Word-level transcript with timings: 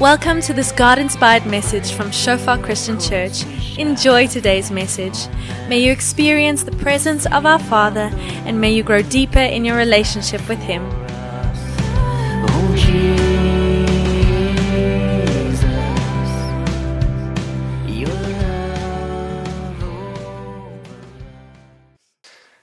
Welcome 0.00 0.40
to 0.42 0.54
this 0.54 0.72
God 0.72 0.98
inspired 0.98 1.44
message 1.44 1.92
from 1.92 2.10
Shofar 2.10 2.56
Christian 2.56 2.98
Church. 2.98 3.44
Enjoy 3.76 4.26
today's 4.26 4.70
message. 4.70 5.28
May 5.68 5.80
you 5.80 5.92
experience 5.92 6.62
the 6.62 6.72
presence 6.72 7.26
of 7.26 7.44
our 7.44 7.58
Father 7.58 8.10
and 8.46 8.58
may 8.58 8.72
you 8.72 8.82
grow 8.82 9.02
deeper 9.02 9.40
in 9.40 9.62
your 9.62 9.76
relationship 9.76 10.48
with 10.48 10.58
Him. 10.60 10.86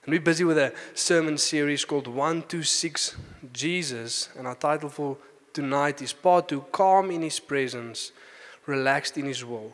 And 0.07 0.13
we're 0.13 0.21
busy 0.21 0.43
with 0.43 0.57
a 0.57 0.73
sermon 0.95 1.37
series 1.37 1.85
called 1.85 2.07
126 2.07 3.15
Jesus. 3.53 4.29
And 4.37 4.47
our 4.47 4.55
title 4.55 4.89
for 4.89 5.17
tonight 5.57 6.03
is 6.03 6.13
Part 6.13 6.49
2 6.49 6.65
Calm 6.71 7.09
in 7.09 7.23
His 7.23 7.39
Presence, 7.39 8.11
Relaxed 8.67 9.17
in 9.17 9.25
His 9.25 9.43
Will. 9.43 9.73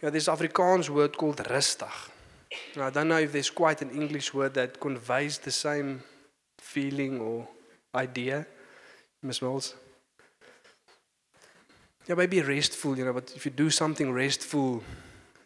You 0.00 0.02
know, 0.02 0.10
there's 0.10 0.26
Afrikaans 0.26 0.88
word 0.88 1.16
called 1.16 1.36
rustig. 1.36 2.10
Now, 2.74 2.88
I 2.88 2.90
don't 2.90 3.06
know 3.06 3.18
if 3.18 3.30
there's 3.30 3.50
quite 3.50 3.80
an 3.80 3.90
English 3.90 4.34
word 4.34 4.54
that 4.54 4.80
conveys 4.80 5.38
the 5.38 5.52
same 5.52 6.02
feeling 6.58 7.20
or 7.20 7.46
idea. 7.94 8.44
Miss 9.22 9.40
Mills? 9.40 9.76
Yeah, 12.08 12.16
maybe 12.16 12.42
restful, 12.42 12.98
you 12.98 13.04
know, 13.04 13.12
but 13.12 13.32
if 13.36 13.44
you 13.44 13.52
do 13.52 13.70
something 13.70 14.10
restful, 14.10 14.82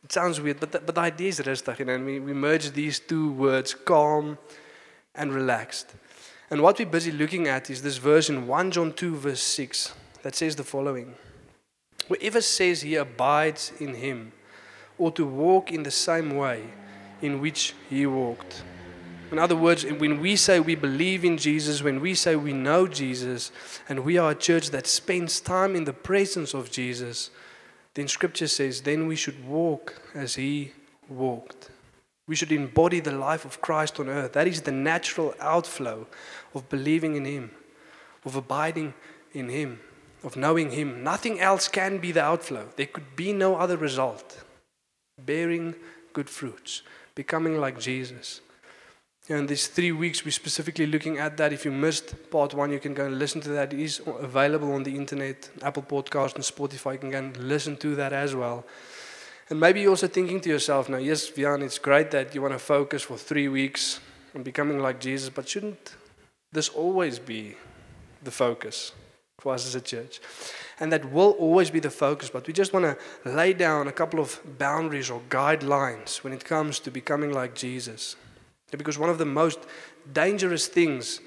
it 0.03 0.13
sounds 0.13 0.41
weird, 0.41 0.61
but 0.61 0.73
the, 0.73 0.79
but 0.79 0.95
the 0.95 1.03
idea 1.03 1.29
is 1.29 1.41
rustig, 1.41 1.79
you 1.81 1.85
know, 1.85 1.95
and 1.97 2.07
we, 2.07 2.21
we 2.21 2.33
merge 2.33 2.71
these 2.71 3.01
two 3.01 3.33
words, 3.33 3.75
calm 3.75 4.39
and 5.15 5.35
relaxed. 5.35 5.95
And 6.51 6.63
what 6.63 6.79
we're 6.79 6.87
busy 6.87 7.11
looking 7.11 7.49
at 7.49 7.71
is 7.71 7.83
this 7.83 7.97
verse 7.97 8.29
in 8.29 8.47
1 8.47 8.71
John 8.71 8.93
2, 8.93 9.17
verse 9.17 9.41
6, 9.41 9.95
that 10.23 10.35
says 10.35 10.57
the 10.57 10.65
following 10.65 11.15
Whoever 12.09 12.41
says 12.43 12.83
he 12.83 12.97
abides 12.97 13.73
in 13.81 13.95
him 13.95 14.33
ought 14.99 15.17
to 15.17 15.27
walk 15.27 15.73
in 15.73 15.83
the 15.83 15.91
same 15.91 16.37
way 16.37 16.65
in 17.23 17.41
which 17.41 17.75
he 17.89 18.05
walked. 18.07 18.63
In 19.33 19.39
other 19.39 19.57
words, 19.57 19.85
when 19.85 20.21
we 20.21 20.37
say 20.37 20.61
we 20.61 20.75
believe 20.75 21.25
in 21.25 21.39
Jesus, 21.39 21.83
when 21.83 22.01
we 22.01 22.15
say 22.15 22.37
we 22.37 22.53
know 22.53 22.87
Jesus, 22.87 23.51
and 23.89 24.05
we 24.05 24.19
are 24.19 24.33
a 24.33 24.35
church 24.35 24.71
that 24.71 24.87
spends 24.87 25.41
time 25.41 25.75
in 25.75 25.85
the 25.85 25.93
presence 25.93 26.55
of 26.55 26.71
Jesus, 26.71 27.31
then 27.95 28.07
Scripture 28.07 28.47
says, 28.47 28.83
then 28.83 29.07
we 29.07 29.17
should 29.17 29.47
walk 29.47 30.03
as 30.15 30.35
He 30.35 30.73
walked. 31.09 31.71
We 32.27 32.37
should 32.37 32.53
embody 32.53 33.01
the 33.01 33.13
life 33.13 33.45
of 33.45 33.61
Christ 33.61 34.01
on 34.01 34.09
earth. 34.09 34.33
That 34.33 34.47
is 34.47 34.63
the 34.63 34.73
natural 34.73 35.35
outflow 35.41 36.07
of 36.55 36.69
believing 36.69 37.17
in 37.17 37.25
Him, 37.25 37.51
of 38.25 38.35
abiding 38.35 38.95
in 39.33 39.49
Him, 39.49 39.81
of 40.23 40.37
knowing 40.37 40.71
Him. 40.71 41.03
Nothing 41.03 41.41
else 41.41 41.69
can 41.69 41.99
be 41.99 42.13
the 42.13 42.23
outflow. 42.23 42.69
There 42.77 42.87
could 42.87 43.15
be 43.15 43.33
no 43.33 43.57
other 43.57 43.77
result. 43.77 44.43
Bearing 45.19 45.75
good 46.13 46.31
fruits, 46.31 46.83
becoming 47.15 47.61
like 47.61 47.79
Jesus. 47.79 48.41
And 49.29 49.49
these 49.49 49.69
three 49.69 49.93
weeks, 49.93 50.25
we're 50.25 50.31
specifically 50.33 50.87
looking 50.87 51.19
at 51.19 51.39
that. 51.39 51.53
If 51.53 51.65
you 51.65 51.71
missed 51.71 52.31
part 52.31 52.53
one, 52.53 52.71
you 52.71 52.79
can 52.79 52.93
go 52.93 53.07
and 53.07 53.19
listen 53.19 53.41
to 53.43 53.49
that. 53.51 53.73
It 53.73 53.81
is 53.81 54.03
available 54.07 54.73
on 54.73 54.83
the 54.83 54.95
internet, 54.95 55.49
Apple 55.63 55.83
Podcast 55.83 56.35
and 56.35 56.45
Spotify. 56.45 56.93
You 56.93 56.99
can 56.99 57.11
go 57.11 57.19
and 57.19 57.37
listen 57.37 57.77
to 57.79 57.95
that 57.97 58.13
as 58.13 58.35
well. 58.35 58.67
And 59.55 59.61
maybe 59.61 59.83
you're 59.83 59.91
also 59.91 60.09
thinking 60.09 60.41
to 60.41 60.49
yourself 60.49 60.89
now, 60.89 60.97
yes, 60.97 61.31
Vian, 61.31 61.63
it's 61.63 61.79
great 61.79 62.11
that 62.11 62.35
you 62.35 62.43
want 62.43 62.55
to 62.55 62.59
focus 62.59 63.05
for 63.05 63.17
three 63.17 63.47
weeks 63.47 64.01
on 64.35 64.43
becoming 64.43 64.81
like 64.81 64.99
Jesus, 64.99 65.31
but 65.31 65.49
shouldn't 65.49 65.95
this 66.51 66.69
always 66.69 67.21
be 67.21 67.55
the 68.25 68.33
focus 68.33 68.91
for 69.39 69.55
us 69.55 69.65
as 69.65 69.77
a 69.77 69.81
church? 69.81 70.21
And 70.81 70.91
that 70.91 71.13
will 71.13 71.37
always 71.39 71.71
be 71.71 71.79
the 71.79 71.89
focus, 71.89 72.31
but 72.31 72.49
we 72.49 72.53
just 72.53 72.73
want 72.73 72.85
to 72.85 73.31
lay 73.31 73.53
down 73.53 73.87
a 73.87 73.93
couple 73.93 74.19
of 74.19 74.41
boundaries 74.59 75.09
or 75.09 75.21
guidelines 75.31 76.25
when 76.25 76.33
it 76.33 76.45
comes 76.45 76.81
to 76.81 76.91
becoming 76.91 77.33
like 77.33 77.55
Jesus. 77.55 78.17
Because 78.73 78.99
one 78.99 79.09
of 79.09 79.19
the 79.19 79.25
most 79.25 79.61
dangerous 80.13 80.67
things 80.67 81.21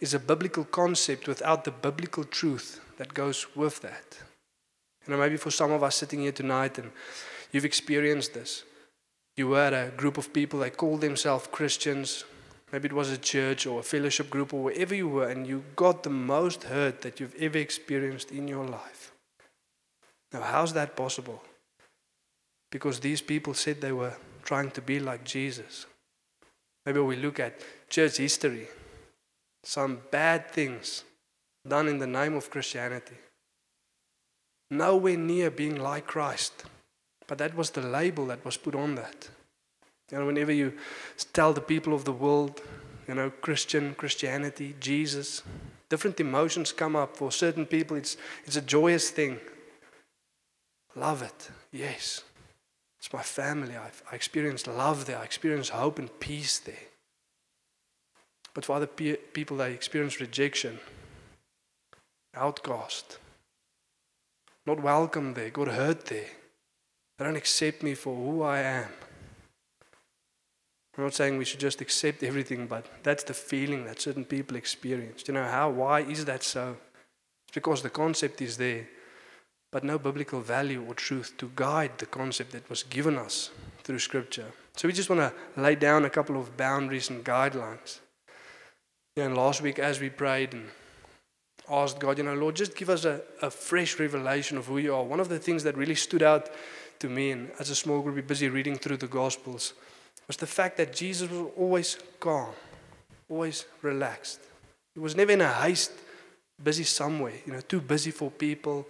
is 0.00 0.14
a 0.14 0.18
biblical 0.18 0.64
concept 0.64 1.28
without 1.28 1.64
the 1.64 1.70
biblical 1.70 2.24
truth 2.24 2.80
that 2.96 3.12
goes 3.12 3.46
with 3.54 3.82
that. 3.82 4.16
You 5.06 5.12
know, 5.12 5.20
maybe 5.20 5.36
for 5.36 5.50
some 5.50 5.70
of 5.70 5.82
us 5.82 5.96
sitting 5.96 6.20
here 6.20 6.32
tonight 6.32 6.78
and 6.78 6.90
you've 7.54 7.64
experienced 7.64 8.34
this. 8.34 8.64
You 9.36 9.48
were 9.48 9.68
a 9.68 9.96
group 9.96 10.18
of 10.18 10.32
people 10.32 10.60
that 10.60 10.76
called 10.76 11.00
themselves 11.00 11.48
Christians. 11.50 12.24
Maybe 12.72 12.86
it 12.86 12.92
was 12.92 13.10
a 13.10 13.18
church 13.18 13.66
or 13.66 13.80
a 13.80 13.82
fellowship 13.84 14.28
group 14.28 14.52
or 14.52 14.64
wherever 14.64 14.94
you 14.94 15.08
were, 15.08 15.28
and 15.28 15.46
you 15.46 15.62
got 15.76 16.02
the 16.02 16.10
most 16.10 16.64
hurt 16.64 17.02
that 17.02 17.20
you've 17.20 17.34
ever 17.36 17.58
experienced 17.58 18.32
in 18.32 18.48
your 18.48 18.66
life. 18.66 19.12
Now, 20.32 20.42
how's 20.42 20.72
that 20.72 20.96
possible? 20.96 21.42
Because 22.72 22.98
these 22.98 23.22
people 23.22 23.54
said 23.54 23.80
they 23.80 23.92
were 23.92 24.16
trying 24.42 24.72
to 24.72 24.82
be 24.82 24.98
like 24.98 25.22
Jesus. 25.24 25.86
Maybe 26.84 27.00
we 27.00 27.16
look 27.16 27.38
at 27.38 27.60
church 27.88 28.16
history, 28.16 28.66
some 29.62 30.00
bad 30.10 30.50
things 30.50 31.04
done 31.66 31.86
in 31.86 31.98
the 31.98 32.06
name 32.06 32.34
of 32.34 32.50
Christianity. 32.50 33.16
Nowhere 34.70 35.16
near 35.16 35.50
being 35.50 35.76
like 35.76 36.06
Christ. 36.06 36.64
But 37.26 37.38
that 37.38 37.56
was 37.56 37.70
the 37.70 37.80
label 37.80 38.26
that 38.26 38.44
was 38.44 38.56
put 38.56 38.74
on 38.74 38.94
that. 38.96 39.28
You 40.10 40.18
know, 40.18 40.26
whenever 40.26 40.52
you 40.52 40.74
tell 41.32 41.52
the 41.52 41.60
people 41.60 41.94
of 41.94 42.04
the 42.04 42.12
world, 42.12 42.60
you 43.08 43.14
know, 43.14 43.30
Christian, 43.30 43.94
Christianity, 43.94 44.74
Jesus, 44.80 45.42
different 45.88 46.20
emotions 46.20 46.72
come 46.72 46.96
up. 46.96 47.16
For 47.16 47.32
certain 47.32 47.66
people, 47.66 47.96
it's, 47.96 48.16
it's 48.44 48.56
a 48.56 48.62
joyous 48.62 49.10
thing. 49.10 49.38
Love 50.94 51.22
it, 51.22 51.50
yes. 51.72 52.22
It's 52.98 53.12
my 53.12 53.22
family. 53.22 53.76
I've, 53.76 54.02
I 54.10 54.14
experience 54.14 54.66
love 54.66 55.06
there. 55.06 55.18
I 55.18 55.24
experience 55.24 55.70
hope 55.70 55.98
and 55.98 56.20
peace 56.20 56.58
there. 56.58 56.74
But 58.54 58.64
for 58.64 58.76
other 58.76 58.86
pe- 58.86 59.16
people, 59.16 59.56
they 59.56 59.72
experience 59.72 60.20
rejection, 60.20 60.78
outcast, 62.34 63.18
not 64.64 64.80
welcome 64.80 65.34
there, 65.34 65.50
got 65.50 65.68
hurt 65.68 66.06
there. 66.06 66.28
They 67.18 67.24
don't 67.24 67.36
accept 67.36 67.82
me 67.82 67.94
for 67.94 68.14
who 68.14 68.42
I 68.42 68.60
am. 68.60 68.88
I'm 70.96 71.04
not 71.04 71.14
saying 71.14 71.38
we 71.38 71.44
should 71.44 71.60
just 71.60 71.80
accept 71.80 72.22
everything, 72.22 72.66
but 72.66 72.86
that's 73.02 73.24
the 73.24 73.34
feeling 73.34 73.84
that 73.84 74.00
certain 74.00 74.24
people 74.24 74.56
experience. 74.56 75.24
You 75.26 75.34
know 75.34 75.44
how? 75.44 75.70
Why 75.70 76.00
is 76.00 76.24
that 76.26 76.42
so? 76.42 76.76
It's 77.48 77.54
because 77.54 77.82
the 77.82 77.90
concept 77.90 78.40
is 78.40 78.56
there 78.56 78.86
but 79.74 79.82
no 79.82 79.98
biblical 79.98 80.40
value 80.40 80.84
or 80.86 80.94
truth 80.94 81.36
to 81.36 81.50
guide 81.56 81.98
the 81.98 82.06
concept 82.06 82.52
that 82.52 82.70
was 82.70 82.84
given 82.84 83.18
us 83.18 83.50
through 83.82 83.98
Scripture. 83.98 84.46
So 84.76 84.86
we 84.86 84.94
just 84.94 85.10
want 85.10 85.20
to 85.20 85.60
lay 85.60 85.74
down 85.74 86.04
a 86.04 86.10
couple 86.10 86.38
of 86.38 86.56
boundaries 86.56 87.10
and 87.10 87.24
guidelines. 87.24 87.98
Yeah, 89.16 89.24
and 89.24 89.36
last 89.36 89.62
week, 89.62 89.80
as 89.80 89.98
we 89.98 90.10
prayed 90.10 90.52
and 90.52 90.68
asked 91.68 91.98
God, 91.98 92.18
you 92.18 92.24
know, 92.24 92.34
Lord, 92.34 92.54
just 92.54 92.76
give 92.76 92.88
us 92.88 93.04
a, 93.04 93.22
a 93.42 93.50
fresh 93.50 93.98
revelation 93.98 94.56
of 94.56 94.66
who 94.66 94.78
you 94.78 94.94
are. 94.94 95.02
One 95.02 95.18
of 95.18 95.28
the 95.28 95.40
things 95.40 95.64
that 95.64 95.76
really 95.76 95.96
stood 95.96 96.22
out 96.22 96.50
to 97.04 97.10
me, 97.10 97.32
and 97.32 97.50
as 97.58 97.68
a 97.68 97.74
small 97.74 98.00
group, 98.00 98.16
we're 98.16 98.22
busy 98.22 98.48
reading 98.48 98.76
through 98.76 98.96
the 98.96 99.06
Gospels, 99.06 99.74
was 100.26 100.38
the 100.38 100.46
fact 100.46 100.78
that 100.78 100.94
Jesus 100.94 101.30
was 101.30 101.50
always 101.54 101.98
calm, 102.18 102.54
always 103.28 103.66
relaxed. 103.82 104.40
He 104.94 105.00
was 105.00 105.14
never 105.14 105.32
in 105.32 105.42
a 105.42 105.52
haste, 105.52 105.92
busy 106.62 106.84
somewhere, 106.84 107.34
you 107.44 107.52
know, 107.52 107.60
too 107.60 107.82
busy 107.82 108.10
for 108.10 108.30
people 108.30 108.86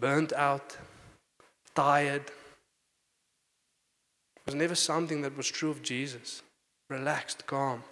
burnt 0.00 0.32
out, 0.32 0.78
tired. 1.74 2.22
It 4.36 4.46
was 4.46 4.54
never 4.54 4.74
something 4.74 5.20
that 5.20 5.36
was 5.36 5.48
true 5.48 5.70
of 5.70 5.82
Jesus. 5.82 6.42
Relaxed, 6.88 7.46
calm. 7.46 7.82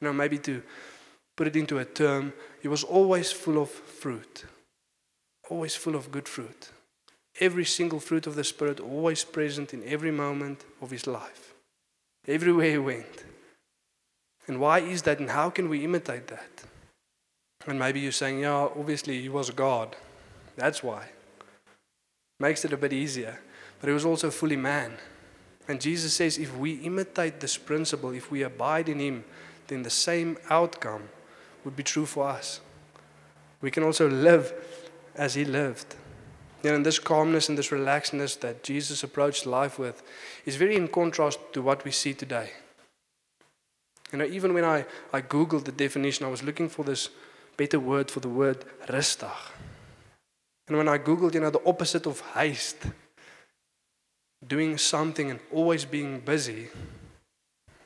You 0.00 0.08
know, 0.08 0.12
maybe 0.12 0.38
to 0.38 0.60
put 1.36 1.46
it 1.46 1.54
into 1.54 1.78
a 1.78 1.84
term, 1.84 2.32
he 2.60 2.66
was 2.66 2.82
always 2.82 3.30
full 3.30 3.62
of 3.62 3.70
fruit, 3.70 4.44
always 5.48 5.76
full 5.76 5.94
of 5.94 6.10
good 6.10 6.26
fruit. 6.26 6.70
Every 7.40 7.64
single 7.64 8.00
fruit 8.00 8.26
of 8.26 8.34
the 8.34 8.44
Spirit 8.44 8.80
always 8.80 9.24
present 9.24 9.72
in 9.72 9.82
every 9.86 10.10
moment 10.10 10.64
of 10.80 10.90
his 10.90 11.06
life, 11.06 11.54
everywhere 12.26 12.70
he 12.70 12.78
went. 12.78 13.24
And 14.46 14.60
why 14.60 14.80
is 14.80 15.02
that, 15.02 15.20
and 15.20 15.30
how 15.30 15.50
can 15.50 15.68
we 15.68 15.84
imitate 15.84 16.26
that? 16.28 16.64
And 17.66 17.78
maybe 17.78 18.00
you're 18.00 18.12
saying, 18.12 18.40
yeah, 18.40 18.68
obviously 18.76 19.20
he 19.20 19.28
was 19.28 19.50
God. 19.50 19.94
That's 20.56 20.82
why 20.82 21.10
makes 22.40 22.64
it 22.64 22.72
a 22.72 22.76
bit 22.76 22.92
easier. 22.92 23.38
But 23.80 23.88
he 23.88 23.94
was 23.94 24.04
also 24.04 24.30
fully 24.30 24.56
man. 24.56 24.92
And 25.66 25.80
Jesus 25.80 26.14
says 26.14 26.38
if 26.38 26.56
we 26.56 26.74
imitate 26.74 27.40
this 27.40 27.56
principle, 27.56 28.10
if 28.10 28.30
we 28.30 28.42
abide 28.42 28.88
in 28.88 29.00
him, 29.00 29.24
then 29.66 29.82
the 29.82 29.90
same 29.90 30.38
outcome 30.48 31.08
would 31.64 31.76
be 31.76 31.82
true 31.82 32.06
for 32.06 32.28
us. 32.28 32.60
We 33.60 33.70
can 33.70 33.82
also 33.82 34.08
live 34.08 34.52
as 35.14 35.34
he 35.34 35.44
lived. 35.44 35.96
You 36.62 36.70
know, 36.70 36.76
and 36.76 36.86
this 36.86 36.98
calmness 36.98 37.48
and 37.48 37.56
this 37.56 37.68
relaxedness 37.68 38.40
that 38.40 38.64
Jesus 38.64 39.04
approached 39.04 39.46
life 39.46 39.78
with 39.78 40.02
is 40.44 40.56
very 40.56 40.76
in 40.76 40.88
contrast 40.88 41.38
to 41.52 41.62
what 41.62 41.84
we 41.84 41.90
see 41.90 42.14
today. 42.14 42.50
You 44.12 44.18
know, 44.18 44.24
even 44.24 44.54
when 44.54 44.64
I, 44.64 44.86
I 45.12 45.20
Googled 45.20 45.64
the 45.64 45.72
definition, 45.72 46.26
I 46.26 46.30
was 46.30 46.42
looking 46.42 46.68
for 46.68 46.84
this 46.84 47.10
better 47.56 47.78
word 47.78 48.10
for 48.10 48.20
the 48.20 48.28
word 48.28 48.64
rustig. 48.88 49.30
And 50.66 50.76
when 50.76 50.88
I 50.88 50.98
Googled, 50.98 51.34
you 51.34 51.40
know, 51.40 51.50
the 51.50 51.64
opposite 51.64 52.06
of 52.06 52.20
haste, 52.34 52.86
doing 54.46 54.78
something 54.78 55.30
and 55.30 55.40
always 55.52 55.84
being 55.84 56.20
busy, 56.20 56.68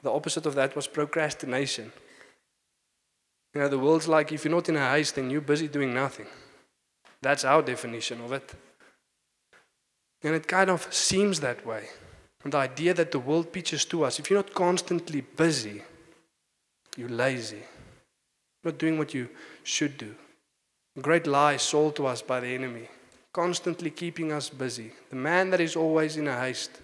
the 0.03 0.11
opposite 0.11 0.47
of 0.47 0.55
that 0.55 0.75
was 0.75 0.87
procrastination. 0.87 1.93
You 3.55 3.61
know, 3.61 3.69
the 3.69 3.79
world's 3.79 4.09
like 4.09 4.33
if 4.33 4.45
you're 4.45 4.55
not 4.55 4.69
in 4.69 4.77
a 4.77 4.91
haste, 4.91 5.17
then 5.17 5.31
you're 5.31 5.41
busy 5.41 5.69
doing 5.69 5.93
nothing. 5.95 6.27
That's 7.23 7.45
our 7.45 7.63
definition 7.63 8.21
of 8.21 8.33
it. 8.33 8.53
And 10.23 10.35
it 10.35 10.47
kind 10.47 10.71
of 10.71 10.93
seems 10.93 11.41
that 11.41 11.65
way. 11.65 11.89
And 12.45 12.53
the 12.53 12.59
idea 12.59 12.95
that 12.95 13.13
the 13.13 13.19
world 13.19 13.53
pitches 13.53 13.85
to 13.87 14.05
us 14.05 14.19
if 14.19 14.29
you're 14.29 14.39
not 14.39 14.55
constantly 14.55 15.21
busy, 15.21 15.83
you're 16.97 17.09
lazy, 17.09 17.57
you're 18.63 18.73
not 18.73 18.79
doing 18.79 18.99
what 18.99 19.15
you 19.15 19.29
should 19.63 19.97
do. 19.97 20.15
A 20.97 21.01
great 21.01 21.27
lie 21.27 21.57
sold 21.57 21.97
to 21.97 22.07
us 22.07 22.21
by 22.21 22.41
the 22.41 22.49
enemy, 22.49 22.89
constantly 23.33 23.91
keeping 23.91 24.33
us 24.33 24.51
busy. 24.51 24.93
The 25.11 25.17
man 25.17 25.51
that 25.51 25.61
is 25.61 25.77
always 25.77 26.17
in 26.17 26.29
a 26.29 26.39
haste 26.39 26.81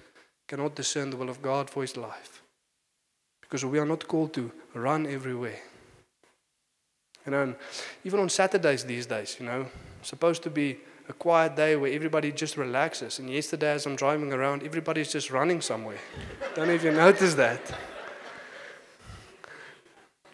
cannot 0.46 0.76
discern 0.76 1.11
the 1.11 1.17
will 1.17 1.29
of 1.29 1.43
God 1.43 1.69
for 1.69 1.82
his 1.82 1.96
life. 1.96 2.43
Because 3.43 3.64
we 3.64 3.79
are 3.79 3.87
not 3.87 4.08
called 4.08 4.32
to 4.34 4.50
run 4.75 5.06
everywhere. 5.06 5.61
You 7.26 7.32
know, 7.32 7.43
and 7.43 7.56
even 8.05 8.20
on 8.20 8.31
Saturdays 8.31 8.84
these 8.84 9.05
days, 9.05 9.37
you 9.38 9.46
know, 9.46 9.67
supposed 10.03 10.43
to 10.45 10.50
be 10.50 10.79
a 11.09 11.12
quiet 11.12 11.56
day 11.56 11.77
where 11.77 11.93
everybody 11.93 12.33
just 12.33 12.56
relaxes. 12.56 13.19
And 13.19 13.31
yesterday, 13.31 13.73
as 13.73 13.87
I'm 13.87 13.97
driving 13.97 14.33
around, 14.33 14.62
everybody's 14.62 15.11
just 15.11 15.31
running 15.31 15.61
somewhere. 15.61 15.99
Don't 16.55 16.69
know 16.69 16.75
if 16.75 16.85
you 16.85 16.93
noticed 16.93 17.37
that. 17.39 17.61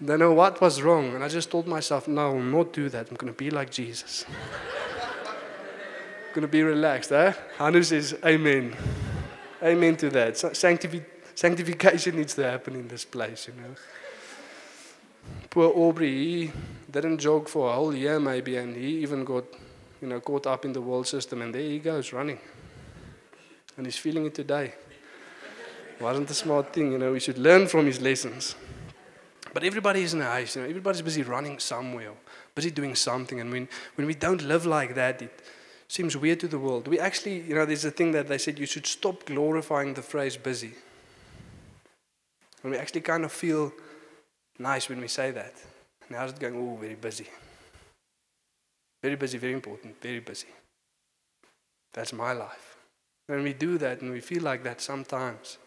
Don't 0.04 0.18
know 0.18 0.32
what 0.32 0.60
was 0.60 0.82
wrong. 0.82 1.14
And 1.14 1.22
I 1.22 1.28
just 1.28 1.50
told 1.50 1.68
myself, 1.68 2.08
no, 2.08 2.32
I'll 2.32 2.38
not 2.38 2.72
do 2.72 2.88
that. 2.88 3.08
I'm 3.08 3.16
going 3.16 3.32
to 3.32 3.36
be 3.36 3.50
like 3.50 3.70
Jesus. 3.70 4.24
going 6.34 6.42
to 6.42 6.48
be 6.48 6.64
relaxed, 6.64 7.12
eh? 7.12 7.32
Hanu 7.58 7.82
says, 7.84 8.16
Amen. 8.24 8.76
Amen 9.62 9.96
to 9.96 10.10
that. 10.10 10.34
Sanctifi- 10.34 11.04
sanctification 11.34 12.16
needs 12.16 12.34
to 12.34 12.42
happen 12.42 12.74
in 12.74 12.88
this 12.88 13.04
place, 13.04 13.46
you 13.46 13.54
know. 13.54 13.74
Poor 15.48 15.72
Aubrey, 15.74 16.10
he 16.10 16.52
didn't 17.00 17.18
jog 17.18 17.48
for 17.48 17.70
a 17.70 17.74
whole 17.74 17.94
year 17.94 18.20
maybe, 18.20 18.56
and 18.56 18.76
he 18.76 19.02
even 19.02 19.24
got, 19.24 19.44
you 20.00 20.08
know, 20.08 20.20
caught 20.20 20.46
up 20.46 20.64
in 20.64 20.72
the 20.72 20.80
world 20.80 21.06
system, 21.06 21.42
and 21.42 21.54
there 21.54 21.62
he 21.62 21.78
goes 21.78 22.12
running. 22.12 22.38
And 23.76 23.86
he's 23.86 23.96
feeling 23.96 24.26
it 24.26 24.34
today. 24.34 24.74
Wasn't 26.00 26.30
a 26.30 26.34
smart 26.34 26.72
thing, 26.72 26.92
you 26.92 26.98
know. 26.98 27.12
We 27.12 27.20
should 27.20 27.38
learn 27.38 27.66
from 27.66 27.86
his 27.86 28.00
lessons. 28.00 28.54
But 29.52 29.64
everybody 29.64 30.02
is 30.02 30.14
in 30.14 30.20
a 30.20 30.30
haste, 30.32 30.56
you 30.56 30.62
know. 30.62 30.68
Everybody's 30.68 31.02
busy 31.02 31.22
running 31.22 31.58
somewhere, 31.58 32.12
busy 32.54 32.70
doing 32.70 32.94
something, 32.94 33.40
and 33.40 33.50
when 33.50 33.68
when 33.94 34.06
we 34.06 34.14
don't 34.14 34.42
live 34.42 34.66
like 34.66 34.94
that, 34.94 35.22
it 35.22 35.42
seems 35.88 36.16
weird 36.16 36.40
to 36.40 36.48
the 36.48 36.58
world. 36.58 36.88
We 36.88 36.98
actually, 36.98 37.40
you 37.42 37.54
know, 37.54 37.64
there's 37.64 37.84
a 37.84 37.90
thing 37.90 38.12
that 38.12 38.26
they 38.26 38.38
said 38.38 38.58
you 38.58 38.66
should 38.66 38.86
stop 38.86 39.24
glorifying 39.26 39.94
the 39.94 40.02
phrase 40.02 40.36
busy. 40.36 40.74
And 42.62 42.72
we 42.72 42.78
actually 42.78 43.02
kind 43.02 43.24
of 43.24 43.32
feel 43.32 43.72
nice 44.58 44.88
when 44.88 45.00
we 45.00 45.08
say 45.08 45.30
that. 45.30 45.54
And 46.08 46.16
how's 46.16 46.32
it 46.32 46.38
going? 46.38 46.56
Oh, 46.56 46.76
very 46.76 46.94
busy. 46.94 47.26
Very 49.02 49.16
busy, 49.16 49.38
very 49.38 49.52
important, 49.52 50.00
very 50.00 50.20
busy. 50.20 50.48
That's 51.92 52.12
my 52.12 52.32
life. 52.32 52.76
When 53.26 53.42
we 53.42 53.52
do 53.52 53.78
that 53.78 54.00
and 54.00 54.10
we 54.10 54.20
feel 54.20 54.42
like 54.42 54.64
that 54.64 54.80
sometimes, 54.80 55.58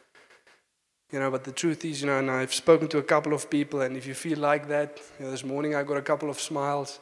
you 1.12 1.20
know, 1.20 1.32
but 1.32 1.44
the 1.44 1.52
truth 1.52 1.86
is, 1.86 2.02
you 2.02 2.08
know, 2.08 2.20
and 2.20 2.30
I've 2.30 2.54
spoken 2.54 2.88
to 2.90 2.98
a 2.98 3.04
couple 3.04 3.34
of 3.34 3.50
people, 3.50 3.82
and 3.82 3.96
if 3.96 4.06
you 4.06 4.14
feel 4.14 4.40
like 4.40 4.68
that, 4.68 5.00
you 5.20 5.26
know, 5.26 5.32
this 5.32 5.44
morning 5.44 5.74
I 5.74 5.84
got 5.84 5.98
a 5.98 6.02
couple 6.02 6.30
of 6.30 6.40
smiles. 6.40 7.00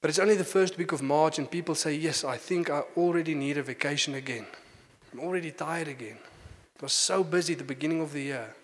But 0.00 0.10
it's 0.10 0.18
only 0.18 0.36
the 0.36 0.44
first 0.44 0.78
week 0.78 0.92
of 0.92 1.02
March, 1.02 1.38
and 1.38 1.50
people 1.50 1.74
say, 1.74 1.94
Yes, 1.94 2.24
I 2.24 2.36
think 2.36 2.70
I 2.70 2.82
already 2.96 3.34
need 3.34 3.58
a 3.58 3.62
vacation 3.62 4.14
again. 4.14 4.46
I'm 5.12 5.20
already 5.20 5.50
tired 5.50 5.88
again. 5.88 6.18
I 6.80 6.84
was 6.84 6.92
so 6.92 7.24
busy 7.24 7.54
at 7.54 7.58
the 7.58 7.64
beginning 7.64 8.00
of 8.00 8.12
the 8.12 8.22
year. 8.22 8.54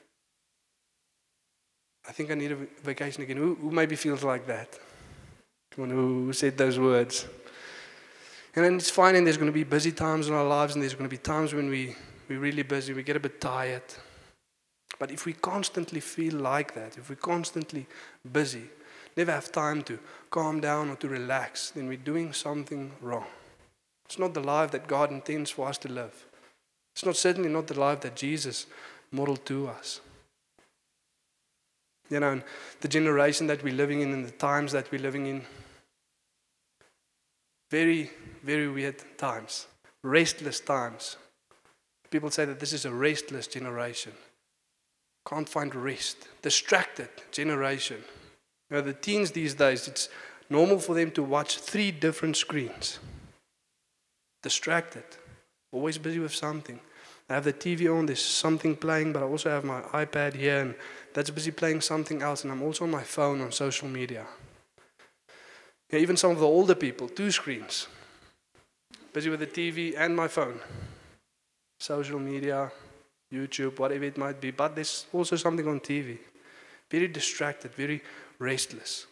I 2.10 2.12
think 2.12 2.32
I 2.32 2.34
need 2.34 2.50
a 2.50 2.56
vacation 2.82 3.22
again. 3.22 3.36
Who, 3.36 3.54
who 3.54 3.70
maybe 3.70 3.94
feels 3.94 4.24
like 4.24 4.44
that? 4.48 4.76
Come 5.70 5.84
on, 5.84 5.90
who, 5.90 6.24
who 6.24 6.32
said 6.32 6.58
those 6.58 6.76
words? 6.76 7.24
And 8.56 8.64
then 8.64 8.74
it's 8.74 8.90
fine, 8.90 9.14
and 9.14 9.24
there's 9.24 9.36
going 9.36 9.46
to 9.46 9.52
be 9.52 9.62
busy 9.62 9.92
times 9.92 10.26
in 10.26 10.34
our 10.34 10.44
lives, 10.44 10.74
and 10.74 10.82
there's 10.82 10.94
going 10.94 11.08
to 11.08 11.16
be 11.16 11.22
times 11.22 11.54
when 11.54 11.70
we, 11.70 11.94
we're 12.28 12.40
really 12.40 12.64
busy, 12.64 12.92
we 12.94 13.04
get 13.04 13.14
a 13.14 13.20
bit 13.20 13.40
tired. 13.40 13.84
But 14.98 15.12
if 15.12 15.24
we 15.24 15.34
constantly 15.34 16.00
feel 16.00 16.34
like 16.34 16.74
that, 16.74 16.98
if 16.98 17.10
we're 17.10 17.14
constantly 17.14 17.86
busy, 18.32 18.64
never 19.16 19.30
have 19.30 19.52
time 19.52 19.80
to 19.82 20.00
calm 20.30 20.60
down 20.60 20.90
or 20.90 20.96
to 20.96 21.08
relax, 21.08 21.70
then 21.70 21.86
we're 21.86 21.96
doing 21.96 22.32
something 22.32 22.90
wrong. 23.00 23.26
It's 24.06 24.18
not 24.18 24.34
the 24.34 24.40
life 24.40 24.72
that 24.72 24.88
God 24.88 25.12
intends 25.12 25.52
for 25.52 25.68
us 25.68 25.78
to 25.78 25.88
live. 25.88 26.26
It's 26.92 27.06
not 27.06 27.16
certainly 27.16 27.50
not 27.50 27.68
the 27.68 27.78
life 27.78 28.00
that 28.00 28.16
Jesus 28.16 28.66
modeled 29.12 29.46
to 29.46 29.68
us. 29.68 30.00
You 32.10 32.20
know, 32.20 32.42
the 32.80 32.88
generation 32.88 33.46
that 33.46 33.62
we're 33.62 33.74
living 33.74 34.00
in 34.00 34.12
and 34.12 34.26
the 34.26 34.32
times 34.32 34.72
that 34.72 34.90
we're 34.90 35.00
living 35.00 35.26
in, 35.26 35.42
very, 37.70 38.10
very 38.42 38.68
weird 38.68 38.96
times, 39.16 39.68
restless 40.02 40.58
times. 40.60 41.16
People 42.10 42.30
say 42.30 42.44
that 42.44 42.58
this 42.58 42.72
is 42.72 42.84
a 42.84 42.92
restless 42.92 43.46
generation. 43.46 44.12
Can't 45.28 45.48
find 45.48 45.72
rest. 45.74 46.28
Distracted 46.42 47.08
generation. 47.30 48.02
You 48.68 48.76
know, 48.76 48.82
the 48.82 48.92
teens 48.92 49.30
these 49.30 49.54
days, 49.54 49.86
it's 49.86 50.08
normal 50.48 50.80
for 50.80 50.94
them 50.94 51.12
to 51.12 51.22
watch 51.22 51.58
three 51.58 51.92
different 51.92 52.36
screens. 52.36 52.98
Distracted. 54.42 55.04
Always 55.70 55.98
busy 55.98 56.18
with 56.18 56.34
something. 56.34 56.80
I 57.30 57.34
have 57.34 57.44
the 57.44 57.52
TV 57.52 57.88
on, 57.96 58.06
there's 58.06 58.20
something 58.20 58.74
playing, 58.74 59.12
but 59.12 59.22
I 59.22 59.26
also 59.26 59.50
have 59.50 59.64
my 59.64 59.82
iPad 60.04 60.34
here, 60.34 60.62
and 60.62 60.74
that's 61.14 61.30
busy 61.30 61.52
playing 61.52 61.80
something 61.80 62.22
else, 62.22 62.42
and 62.42 62.52
I'm 62.52 62.60
also 62.60 62.84
on 62.84 62.90
my 62.90 63.04
phone 63.04 63.40
on 63.40 63.52
social 63.52 63.86
media. 63.86 64.26
Yeah, 65.92 66.00
even 66.00 66.16
some 66.16 66.32
of 66.32 66.40
the 66.40 66.46
older 66.46 66.74
people, 66.74 67.08
two 67.08 67.30
screens. 67.30 67.86
Busy 69.12 69.30
with 69.30 69.38
the 69.38 69.46
TV 69.46 69.94
and 69.96 70.16
my 70.16 70.26
phone. 70.26 70.58
Social 71.78 72.18
media, 72.18 72.72
YouTube, 73.32 73.78
whatever 73.78 74.04
it 74.04 74.18
might 74.18 74.40
be, 74.40 74.50
but 74.50 74.74
there's 74.74 75.06
also 75.12 75.36
something 75.36 75.68
on 75.68 75.78
TV. 75.78 76.18
Very 76.90 77.06
distracted, 77.06 77.72
very 77.74 78.02
restless. 78.40 79.06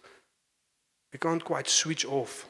We 1.12 1.20
can't 1.20 1.44
quite 1.44 1.68
switch 1.68 2.04
off. 2.04 2.46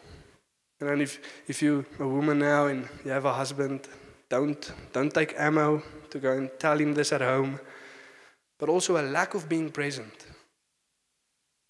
And 0.80 1.02
if, 1.02 1.20
if 1.46 1.60
you're 1.60 1.84
a 1.98 2.08
woman 2.08 2.38
now 2.38 2.68
and 2.68 2.88
you 3.04 3.10
have 3.10 3.26
a 3.26 3.34
husband, 3.34 3.86
don't, 4.30 4.72
don't 4.92 5.12
take 5.12 5.34
ammo 5.38 5.82
to 6.10 6.18
go 6.18 6.32
and 6.32 6.50
tell 6.58 6.78
him 6.78 6.94
this 6.94 7.12
at 7.12 7.20
home. 7.20 7.60
But 8.58 8.68
also 8.68 9.00
a 9.00 9.02
lack 9.02 9.34
of 9.34 9.48
being 9.48 9.70
present. 9.70 10.26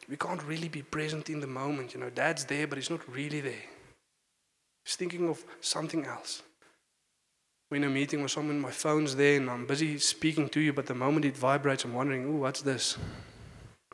We 0.09 0.17
can't 0.17 0.43
really 0.45 0.69
be 0.69 0.83
present 0.83 1.29
in 1.29 1.41
the 1.41 1.47
moment. 1.47 1.93
You 1.93 2.01
know, 2.01 2.11
dad's 2.11 2.45
there, 2.47 2.67
but 2.67 2.79
he's 2.79 2.91
not 2.91 3.07
really 3.09 3.41
there. 3.41 3.67
He's 4.85 4.97
thinking 4.97 5.29
of 5.29 5.45
something 5.61 6.07
else. 6.07 6.43
We're 7.71 7.77
in 7.77 7.85
a 7.85 7.91
meeting 7.91 8.23
with 8.23 8.31
someone, 8.31 8.59
my 8.59 8.71
phone's 8.71 9.15
there, 9.15 9.37
and 9.37 9.51
I'm 9.51 9.67
busy 9.67 9.99
speaking 9.99 10.49
to 10.49 10.61
you, 10.61 10.73
but 10.73 10.87
the 10.87 10.95
moment 10.95 11.27
it 11.27 11.37
vibrates, 11.37 11.85
I'm 11.85 11.93
wondering, 11.93 12.25
oh, 12.27 12.39
what's 12.39 12.63
this? 12.63 12.97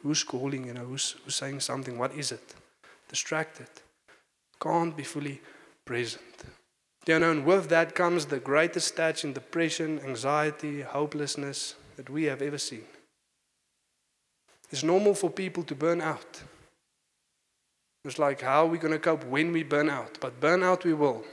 Who's 0.03 0.23
calling? 0.23 0.67
You 0.67 0.75
know, 0.75 0.85
who's, 0.85 1.17
who's 1.25 1.35
saying 1.35 1.59
something? 1.59 1.99
What 1.99 2.15
is 2.15 2.31
it? 2.31 2.55
Distracted. 3.09 3.67
Can't 4.61 4.97
be 4.97 5.03
fully 5.03 5.41
present. 5.85 6.45
You 7.07 7.19
know, 7.19 7.31
and 7.31 7.45
with 7.45 7.69
that 7.69 7.95
comes 7.95 8.27
the 8.27 8.39
greatest 8.39 8.97
stats 8.97 9.25
in 9.25 9.35
depression, 9.35 10.01
anxiety, 10.01 10.81
hopelessness 10.81 11.75
that 11.97 12.09
we 12.09 12.25
have 12.25 12.41
ever 12.41 12.59
seen. 12.59 12.85
It's 14.71 14.83
normal 14.83 15.15
for 15.15 15.29
people 15.29 15.63
to 15.65 15.75
burn 15.75 16.01
out. 16.01 16.43
It's 18.05 18.19
like, 18.19 18.41
how 18.41 18.65
are 18.65 18.69
we 18.69 18.79
going 18.79 18.93
to 18.93 18.99
cope 18.99 19.25
when 19.25 19.53
we 19.53 19.63
burn 19.63 19.89
out? 19.89 20.19
But 20.21 20.41
burn 20.41 20.63
out 20.63 20.85
we 20.85 20.95
will. 20.95 21.25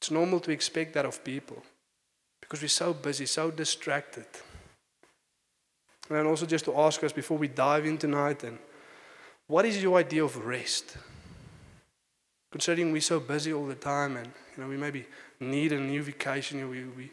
It's 0.00 0.10
normal 0.10 0.40
to 0.40 0.50
expect 0.50 0.94
that 0.94 1.06
of 1.06 1.22
people 1.22 1.62
because 2.40 2.62
we're 2.62 2.68
so 2.68 2.92
busy, 2.92 3.26
so 3.26 3.50
distracted. 3.50 4.26
And 6.10 6.26
also 6.26 6.46
just 6.46 6.64
to 6.66 6.78
ask 6.78 7.02
us 7.02 7.12
before 7.12 7.38
we 7.38 7.48
dive 7.48 7.86
in 7.86 7.98
tonight, 7.98 8.44
and 8.44 8.58
what 9.46 9.64
is 9.64 9.82
your 9.82 9.98
idea 9.98 10.24
of 10.24 10.36
rest? 10.44 10.96
Considering 12.56 12.90
we're 12.90 13.02
so 13.02 13.20
busy 13.20 13.52
all 13.52 13.66
the 13.66 13.74
time 13.74 14.16
and 14.16 14.28
you 14.28 14.62
know 14.62 14.66
we 14.66 14.78
maybe 14.78 15.04
need 15.40 15.72
a 15.72 15.78
new 15.78 16.02
vacation, 16.02 16.66
we, 16.70 16.84
we, 16.84 17.10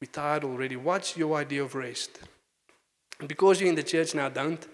we're 0.00 0.10
tired 0.10 0.44
already. 0.44 0.76
What's 0.76 1.14
your 1.14 1.36
idea 1.36 1.62
of 1.62 1.74
rest? 1.74 2.20
Because 3.26 3.60
you're 3.60 3.68
in 3.68 3.74
the 3.74 3.82
church 3.82 4.14
now, 4.14 4.30
don't, 4.30 4.66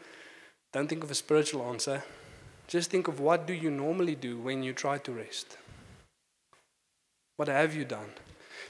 don't 0.73 0.87
think 0.87 1.03
of 1.03 1.11
a 1.11 1.17
spiritual 1.17 1.65
answer. 1.65 2.01
Just 2.69 2.93
think 2.93 3.09
of 3.09 3.19
what 3.19 3.45
do 3.45 3.55
you 3.55 3.73
normally 3.73 4.15
do 4.15 4.39
when 4.39 4.63
you 4.63 4.73
try 4.73 4.99
to 4.99 5.11
rest? 5.11 5.59
What 7.37 7.49
have 7.49 7.75
you 7.75 7.85
done? 7.85 8.13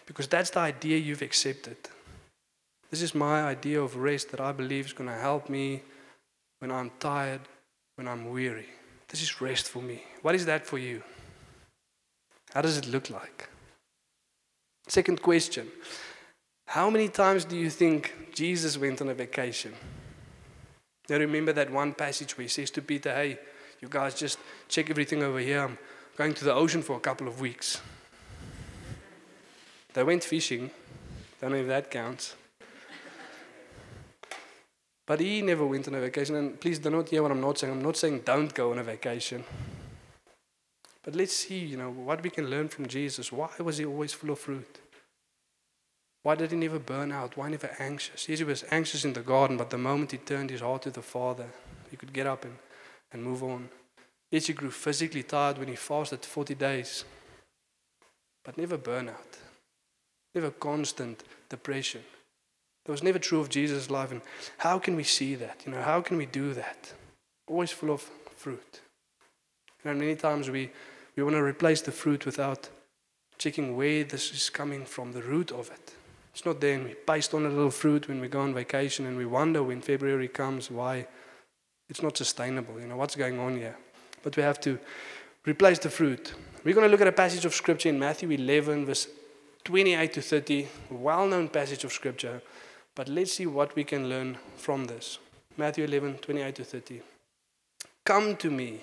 Because 0.07 0.27
that's 0.27 0.49
the 0.49 0.61
idea 0.61 0.97
you've 0.97 1.21
accepted. 1.21 1.77
This 2.91 3.03
is 3.03 3.15
my 3.15 3.43
idea 3.43 3.83
of 3.83 3.97
rest 3.97 4.31
that 4.31 4.41
I 4.41 4.53
believe 4.53 4.87
is 4.87 4.95
going 4.95 5.11
to 5.11 5.17
help 5.17 5.51
me 5.51 5.83
when 6.61 6.71
I'm 6.71 6.91
tired, 6.99 7.43
when 7.97 8.09
I'm 8.09 8.31
weary. 8.31 8.69
This 9.09 9.21
is 9.21 9.43
rest 9.43 9.69
for 9.69 9.83
me. 9.83 10.05
What 10.23 10.35
is 10.35 10.47
that 10.47 10.65
for 10.65 10.79
you? 10.79 11.03
How 12.55 12.63
does 12.63 12.79
it 12.79 12.87
look 12.87 13.11
like? 13.11 13.49
Second 14.87 15.21
question 15.21 15.69
How 16.67 16.89
many 16.89 17.09
times 17.09 17.45
do 17.45 17.57
you 17.57 17.69
think 17.69 18.15
Jesus 18.33 18.79
went 18.79 19.01
on 19.03 19.09
a 19.09 19.15
vacation? 19.15 19.75
Now, 21.11 21.19
remember 21.19 21.53
that 21.53 21.71
one 21.71 21.93
passage 21.93 22.39
where 22.39 22.45
he 22.45 22.49
says 22.49 22.71
to 22.71 22.81
Peter, 22.81 23.13
Hey, 23.13 23.39
you 23.81 23.89
guys 23.89 24.15
just 24.15 24.39
check 24.69 24.89
everything 24.89 25.23
over 25.23 25.41
here. 25.41 25.63
I'm 25.65 25.79
going 26.17 26.33
to 26.35 26.45
the 26.45 26.55
ocean 26.55 26.81
for 26.81 26.97
a 26.97 27.01
couple 27.01 27.27
of 27.27 27.41
weeks. 27.41 27.81
They 29.93 30.05
went 30.05 30.25
fishing. 30.25 30.71
Don't 31.41 31.51
know 31.51 31.59
if 31.59 31.67
that 31.67 31.91
counts. 31.91 32.37
But 35.07 35.21
he 35.21 35.43
never 35.43 35.67
went 35.67 35.87
on 35.89 35.95
a 35.95 36.01
vacation. 36.01 36.37
And 36.37 36.59
please 36.59 36.79
do 36.79 36.89
not 36.89 37.09
hear 37.09 37.23
what 37.23 37.33
I'm 37.33 37.41
not 37.41 37.59
saying. 37.59 37.73
I'm 37.73 37.83
not 37.83 37.97
saying 37.97 38.23
don't 38.25 38.55
go 38.55 38.73
on 38.73 38.79
a 38.79 38.83
vacation. 38.83 39.45
But 41.05 41.15
let's 41.15 41.37
see, 41.37 41.59
you 41.59 41.77
know, 41.77 41.91
what 41.91 42.23
we 42.23 42.31
can 42.31 42.49
learn 42.49 42.69
from 42.69 42.87
Jesus. 42.87 43.31
Why 43.31 43.51
was 43.59 43.79
he 43.79 43.85
always 43.85 44.15
full 44.15 44.31
of 44.31 44.39
fruit? 44.39 44.81
Why 46.23 46.35
did 46.35 46.51
he 46.51 46.57
never 46.57 46.79
burn 46.79 47.13
out? 47.13 47.37
Why 47.37 47.51
never 47.51 47.71
anxious? 47.79 48.27
Yes, 48.27 48.39
he 48.39 48.45
was 48.45 48.65
anxious 48.71 49.05
in 49.05 49.13
the 49.13 49.21
garden, 49.21 49.59
but 49.59 49.69
the 49.69 49.77
moment 49.77 50.13
he 50.13 50.19
turned 50.19 50.49
his 50.49 50.63
heart 50.63 50.83
to 50.83 50.91
the 50.91 51.03
Father, 51.03 51.47
he 51.91 51.99
could 51.99 52.15
get 52.15 52.27
up 52.27 52.47
and, 52.47 52.57
and 53.13 53.23
move 53.23 53.43
on. 53.43 53.69
Yes, 54.31 54.47
he 54.47 54.55
grew 54.55 54.71
physically 54.71 55.23
tired 55.23 55.59
when 55.59 55.69
he 55.69 55.77
fasted 55.77 56.25
40 56.25 56.55
days, 56.55 57.05
but 58.43 58.57
never 58.57 58.79
burnout, 58.79 59.39
never 60.35 60.51
constant 60.51 61.23
depression. 61.51 62.03
That 62.85 62.93
was 62.93 63.03
never 63.03 63.19
true 63.19 63.41
of 63.41 63.51
Jesus' 63.51 63.91
life. 63.91 64.11
And 64.11 64.23
how 64.59 64.79
can 64.79 64.97
we 64.97 65.05
see 65.05 65.35
that? 65.37 65.63
You 65.67 65.73
know, 65.73 65.83
how 65.83 66.01
can 66.01 66.17
we 66.17 66.27
do 66.27 66.55
that? 66.55 66.95
Always 67.47 67.71
full 67.71 67.91
of 67.91 68.01
fruit. 68.37 68.81
You 69.85 69.91
know, 69.91 69.99
many 69.99 70.17
times 70.17 70.51
we, 70.51 70.71
we 71.17 71.23
want 71.23 71.37
to 71.37 71.43
replace 71.43 71.81
the 71.81 71.93
fruit 71.93 72.27
without 72.27 72.69
checking 73.39 73.77
where 73.77 74.05
this 74.05 74.33
is 74.33 74.51
coming 74.51 74.85
from, 74.85 75.13
the 75.13 75.23
root 75.23 75.51
of 75.53 75.71
it. 75.71 75.95
It's 76.33 76.45
not 76.45 76.61
there, 76.61 76.75
and 76.75 76.85
we 76.85 76.95
paste 76.95 77.35
on 77.35 77.47
a 77.47 77.49
little 77.49 77.71
fruit 77.71 78.09
when 78.09 78.21
we 78.21 78.29
go 78.29 78.41
on 78.41 78.55
vacation, 78.55 79.07
and 79.07 79.17
we 79.17 79.27
wonder 79.27 79.63
when 79.63 79.81
February 79.81 80.29
comes 80.29 80.71
why 80.71 81.07
it's 81.89 82.03
not 82.03 82.17
sustainable. 82.17 82.81
You 82.81 82.89
know, 82.89 82.97
what's 82.97 83.15
going 83.15 83.39
on 83.39 83.57
here? 83.57 83.77
But 84.23 84.37
we 84.37 84.43
have 84.43 84.61
to 84.63 84.79
replace 85.47 85.79
the 85.79 85.91
fruit. 85.91 86.35
We're 86.65 86.75
going 86.75 86.87
to 86.87 86.91
look 86.91 87.03
at 87.03 87.07
a 87.07 87.13
passage 87.13 87.45
of 87.45 87.55
scripture 87.55 87.89
in 87.89 87.99
Matthew 87.99 88.31
11, 88.31 88.87
verse 88.87 89.07
28 89.65 90.13
to 90.15 90.23
30, 90.23 90.69
a 90.91 90.95
well 90.95 91.27
known 91.27 91.49
passage 91.49 91.85
of 91.85 91.93
scripture. 91.93 92.43
But 92.95 93.09
let's 93.09 93.35
see 93.35 93.47
what 93.47 93.77
we 93.77 93.85
can 93.85 94.09
learn 94.09 94.39
from 94.57 94.87
this. 94.87 95.19
Matthew 95.57 95.85
11, 95.85 96.19
28 96.19 96.55
to 96.57 96.65
30. 96.65 97.01
Come 98.05 98.37
to 98.37 98.51
me, 98.51 98.81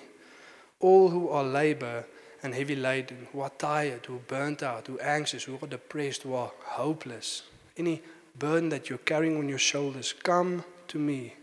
all 0.80 1.10
who 1.10 1.28
are 1.28 1.44
labor 1.44 2.04
and 2.42 2.54
heavy 2.54 2.74
laden, 2.74 3.28
who 3.32 3.40
are 3.40 3.50
tired, 3.50 4.06
who 4.06 4.16
are 4.16 4.28
burnt 4.28 4.62
out, 4.62 4.86
who 4.86 4.98
are 4.98 5.02
anxious, 5.02 5.44
who 5.44 5.58
are 5.62 5.66
depressed, 5.66 6.22
who 6.22 6.34
are 6.34 6.50
hopeless. 6.64 7.42
Any 7.76 8.02
burden 8.38 8.68
that 8.70 8.88
you're 8.88 8.98
carrying 8.98 9.36
on 9.36 9.48
your 9.48 9.58
shoulders, 9.58 10.12
come 10.12 10.64
to 10.88 10.98
me, 10.98 11.34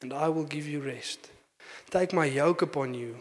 and 0.00 0.12
I 0.12 0.28
will 0.28 0.44
give 0.44 0.66
you 0.66 0.80
rest. 0.80 1.30
Take 1.90 2.12
my 2.12 2.26
yoke 2.26 2.62
upon 2.62 2.94
you 2.94 3.16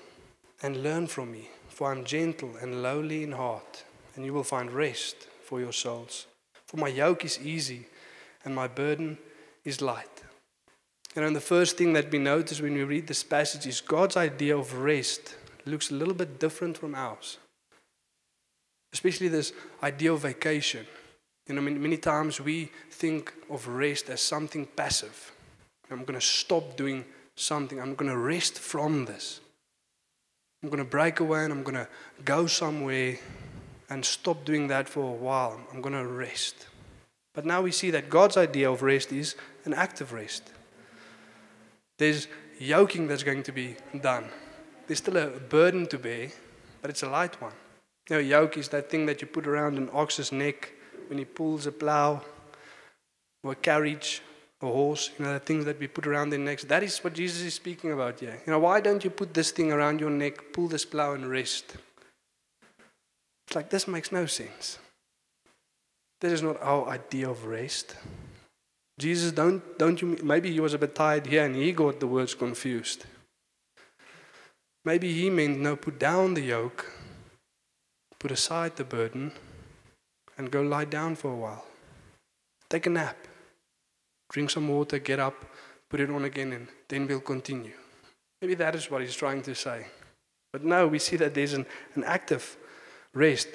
and 0.62 0.84
learn 0.84 1.08
from 1.08 1.32
me, 1.32 1.50
for 1.70 1.92
I'm 1.92 2.04
gentle 2.04 2.56
and 2.62 2.84
lowly 2.84 3.24
in 3.24 3.32
heart, 3.32 3.84
and 4.16 4.26
you 4.26 4.34
will 4.34 4.44
find 4.44 4.72
rest 4.72 5.28
for 5.44 5.60
your 5.60 5.74
souls. 5.74 6.28
For 6.66 6.78
my 6.78 6.88
yoke 6.88 7.26
is 7.26 7.40
easy 7.40 7.88
and 8.46 8.56
my 8.56 8.68
burden 8.68 9.18
is 9.66 9.82
light. 9.82 10.24
You 11.16 11.22
know, 11.22 11.28
and 11.28 11.36
the 11.36 11.42
first 11.42 11.78
thing 11.78 11.94
that 11.94 12.10
we 12.10 12.20
notice 12.20 12.62
when 12.62 12.74
we 12.74 12.84
read 12.84 13.08
this 13.08 13.24
passage 13.24 13.68
is 13.68 13.82
God's 13.82 14.16
idea 14.16 14.58
of 14.58 14.74
rest 14.76 15.36
looks 15.66 15.92
a 15.92 15.94
little 15.94 16.14
bit 16.14 16.40
different 16.40 16.78
from 16.78 16.96
ours. 16.96 17.38
Especially 18.94 19.28
this 19.28 19.54
idea 19.82 20.14
of 20.14 20.22
vacation. 20.22 20.86
You 21.48 21.56
know, 21.56 21.62
many, 21.62 21.80
many 21.80 21.98
times 21.98 22.40
we 22.40 22.72
think 22.92 23.34
of 23.50 23.68
rest 23.68 24.10
as 24.10 24.22
something 24.22 24.66
passive. 24.66 25.32
I'm 25.90 26.06
going 26.06 26.20
to 26.20 26.26
stop 26.26 26.78
doing 26.78 27.04
something. 27.36 27.80
I'm 27.80 27.96
going 27.96 28.10
to 28.10 28.18
rest 28.18 28.60
from 28.60 29.06
this. 29.06 29.42
I'm 30.64 30.70
going 30.70 30.84
to 30.84 30.90
break 30.90 31.20
away 31.20 31.44
and 31.44 31.52
I'm 31.52 31.64
going 31.64 31.76
to 31.76 31.88
go 32.24 32.46
somewhere 32.48 33.18
and 33.90 34.06
stop 34.06 34.46
doing 34.46 34.68
that 34.68 34.88
for 34.88 35.04
a 35.04 35.18
while. 35.18 35.60
I'm 35.74 35.82
going 35.82 35.96
to 35.96 36.06
rest. 36.06 36.68
But 37.34 37.46
now 37.46 37.62
we 37.62 37.72
see 37.72 37.92
that 37.92 38.10
God's 38.10 38.38
idea 38.38 38.72
of 38.72 38.82
rest 38.82 39.12
is 39.12 39.36
an 39.66 39.74
active 39.74 40.14
rest. 40.14 40.44
There's 41.98 42.28
yoking 42.60 43.08
that's 43.08 43.24
going 43.24 43.44
to 43.44 43.52
be 43.52 43.76
done. 44.00 44.26
There's 44.88 45.00
still 45.00 45.18
a 45.18 45.28
burden 45.28 45.88
to 45.88 45.98
bear, 45.98 46.30
but 46.82 46.90
it's 46.90 47.04
a 47.04 47.10
light 47.10 47.42
one. 47.42 47.54
You 48.10 48.18
know, 48.18 48.22
yoke 48.22 48.58
is 48.58 48.70
that 48.70 48.90
thing 48.90 49.06
that 49.06 49.22
you 49.22 49.28
put 49.28 49.48
around 49.48 49.78
an 49.78 49.90
ox's 49.94 50.32
neck 50.32 50.74
when 51.08 51.18
he 51.18 51.26
pulls 51.26 51.66
a 51.68 51.72
plow 51.72 52.22
or 53.44 53.54
a 53.54 53.56
carriage 53.56 54.22
or 54.62 54.70
a 54.70 54.74
horse, 54.74 55.12
you 55.18 55.26
know, 55.26 55.34
the 55.34 55.40
things 55.40 55.66
that 55.66 55.80
we 55.80 55.88
put 55.88 56.08
around 56.08 56.30
their 56.30 56.40
necks. 56.40 56.64
That 56.64 56.84
is 56.84 57.00
what 57.04 57.14
Jesus 57.14 57.42
is 57.42 57.54
speaking 57.54 57.92
about 57.92 58.20
here. 58.20 58.40
You 58.46 58.52
know, 58.52 58.60
why 58.60 58.82
don't 58.82 59.04
you 59.04 59.10
put 59.10 59.34
this 59.34 59.52
thing 59.52 59.72
around 59.72 60.00
your 60.00 60.10
neck, 60.10 60.54
pull 60.54 60.68
this 60.68 60.86
plow 60.86 61.14
and 61.14 61.26
rest? 61.26 61.78
It's 63.48 63.56
like 63.56 63.70
this 63.70 63.88
makes 63.88 64.12
no 64.12 64.26
sense. 64.26 64.80
This 66.22 66.34
is 66.34 66.42
not 66.44 66.62
our 66.62 66.88
idea 66.88 67.30
of 67.30 67.46
rest. 67.46 67.96
Jesus, 69.00 69.32
don't, 69.32 69.78
don't 69.80 70.02
you, 70.02 70.18
maybe 70.24 70.52
he 70.52 70.60
was 70.60 70.76
a 70.76 70.78
bit 70.78 70.94
tired 70.94 71.26
here 71.26 71.44
and 71.44 71.56
he 71.56 71.72
got 71.72 72.00
the 72.00 72.08
words 72.08 72.36
confused. 72.36 73.06
Maybe 74.84 75.14
he 75.14 75.30
meant, 75.30 75.60
no, 75.60 75.76
put 75.76 76.00
down 76.00 76.34
the 76.34 76.42
yoke, 76.42 76.92
put 78.20 78.32
aside 78.32 78.76
the 78.76 78.84
burden, 78.84 79.32
and 80.38 80.50
go 80.50 80.62
lie 80.62 80.86
down 80.86 81.16
for 81.16 81.32
a 81.32 81.36
while. 81.36 81.66
Take 82.70 82.88
a 82.88 82.90
nap, 82.90 83.18
drink 84.30 84.50
some 84.50 84.68
water, 84.68 84.98
get 84.98 85.20
up, 85.20 85.46
put 85.90 86.00
it 86.00 86.10
on 86.10 86.26
again, 86.26 86.54
and 86.54 86.68
then 86.88 87.06
we'll 87.06 87.20
continue. 87.20 87.74
Maybe 88.42 88.56
that 88.56 88.76
is 88.76 88.90
what 88.90 89.02
he's 89.02 89.16
trying 89.16 89.44
to 89.44 89.54
say. 89.54 89.86
But 90.52 90.64
no, 90.64 90.88
we 90.88 91.00
see 91.00 91.16
that 91.18 91.34
there's 91.34 91.54
an, 91.54 91.66
an 91.94 92.04
active 92.04 92.58
rest 93.14 93.50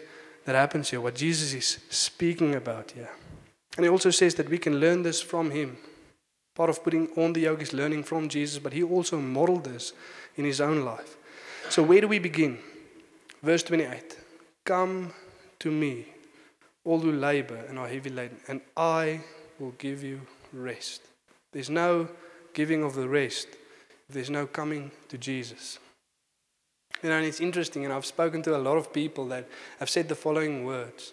that 0.45 0.55
happens 0.55 0.91
here, 0.91 1.01
what 1.01 1.17
Jesus 1.17 1.53
is 1.53 1.79
speaking 1.91 2.55
about 2.55 2.93
here. 2.93 3.11
And 3.77 3.85
he 3.85 3.91
also 3.91 4.11
says 4.11 4.37
that 4.37 4.49
we 4.49 4.59
can 4.59 4.79
learn 4.79 5.03
this 5.03 5.21
from 5.21 5.51
him. 5.51 5.77
Part 6.55 6.71
of 6.71 6.83
putting 6.83 7.09
on 7.17 7.33
the 7.33 7.41
yoke 7.41 7.63
is 7.63 7.75
learning 7.75 8.05
from 8.05 8.29
Jesus, 8.29 8.59
but 8.59 8.73
he 8.73 8.83
also 8.83 9.21
modeled 9.21 9.65
this 9.65 9.93
in 10.37 10.45
his 10.45 10.61
own 10.61 10.85
life. 10.85 11.16
So, 11.69 11.83
where 11.83 12.01
do 12.01 12.09
we 12.09 12.19
begin? 12.19 12.59
Verse 13.43 13.63
28 13.63 14.17
Come 14.65 15.13
to 15.59 15.71
me, 15.71 16.07
all 16.85 17.01
who 17.01 17.13
labor 17.13 17.65
and 17.69 17.79
are 17.79 17.89
heavy 17.89 18.11
laden, 18.11 18.39
and 18.49 18.61
I 18.77 19.21
will 19.59 19.73
give 19.73 20.03
you 20.03 20.21
rest. 20.53 21.03
There's 21.53 21.71
no 21.71 22.09
giving 22.55 22.83
of 22.83 22.95
the 22.95 23.09
rest 23.09 23.49
there's 24.09 24.31
no 24.31 24.47
coming 24.47 24.91
to 25.09 25.19
Jesus. 25.19 25.79
You 27.03 27.11
know, 27.11 27.17
and 27.17 27.27
it's 27.27 27.41
interesting, 27.41 27.85
and 27.85 27.93
I've 27.93 28.07
spoken 28.07 28.43
to 28.43 28.57
a 28.57 28.59
lot 28.59 28.77
of 28.77 28.93
people 28.93 29.27
that 29.29 29.49
have 29.79 29.91
said 29.91 30.09
the 30.09 30.15
following 30.15 30.65
words 30.65 31.13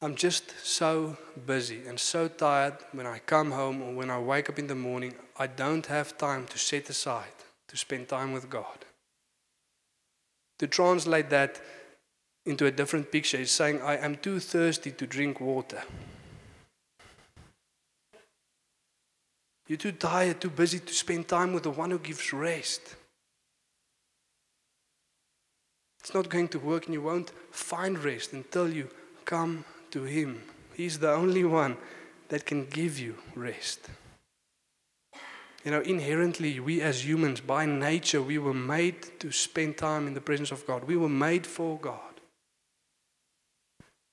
I'm 0.00 0.14
just 0.14 0.54
so 0.64 1.16
busy 1.44 1.82
and 1.88 1.98
so 1.98 2.28
tired 2.28 2.74
when 2.92 3.04
I 3.06 3.18
come 3.18 3.50
home 3.50 3.82
or 3.82 3.92
when 3.92 4.10
I 4.10 4.20
wake 4.20 4.48
up 4.48 4.58
in 4.60 4.68
the 4.68 4.76
morning, 4.76 5.14
I 5.36 5.48
don't 5.48 5.86
have 5.86 6.16
time 6.16 6.46
to 6.46 6.58
set 6.58 6.88
aside 6.88 7.34
to 7.66 7.76
spend 7.76 8.08
time 8.08 8.32
with 8.32 8.48
God. 8.48 8.84
To 10.58 10.66
translate 10.66 11.30
that 11.30 11.60
into 12.44 12.66
a 12.66 12.70
different 12.70 13.12
picture 13.12 13.36
is 13.36 13.50
saying, 13.50 13.80
I 13.82 13.96
am 13.96 14.16
too 14.16 14.40
thirsty 14.40 14.90
to 14.92 15.06
drink 15.06 15.40
water. 15.40 15.82
You're 19.68 19.76
too 19.76 19.92
tired, 19.92 20.40
too 20.40 20.50
busy 20.50 20.78
to 20.78 20.94
spend 20.94 21.28
time 21.28 21.52
with 21.52 21.64
the 21.64 21.70
one 21.70 21.90
who 21.90 21.98
gives 21.98 22.32
rest. 22.32 22.96
It's 26.00 26.14
not 26.14 26.30
going 26.30 26.48
to 26.48 26.58
work, 26.58 26.86
and 26.86 26.94
you 26.94 27.02
won't 27.02 27.30
find 27.50 27.98
rest 28.02 28.32
until 28.32 28.72
you 28.72 28.88
come 29.26 29.66
to 29.90 30.04
Him. 30.04 30.42
He's 30.74 30.98
the 30.98 31.12
only 31.12 31.44
one 31.44 31.76
that 32.28 32.46
can 32.46 32.64
give 32.64 32.98
you 32.98 33.16
rest. 33.34 33.90
You 35.68 35.74
know, 35.74 35.80
inherently, 35.82 36.60
we 36.60 36.80
as 36.80 37.04
humans, 37.04 37.42
by 37.42 37.66
nature, 37.66 38.22
we 38.22 38.38
were 38.38 38.54
made 38.54 39.20
to 39.20 39.30
spend 39.30 39.76
time 39.76 40.06
in 40.06 40.14
the 40.14 40.20
presence 40.22 40.50
of 40.50 40.66
God. 40.66 40.84
We 40.84 40.96
were 40.96 41.10
made 41.10 41.46
for 41.46 41.76
God. 41.76 42.22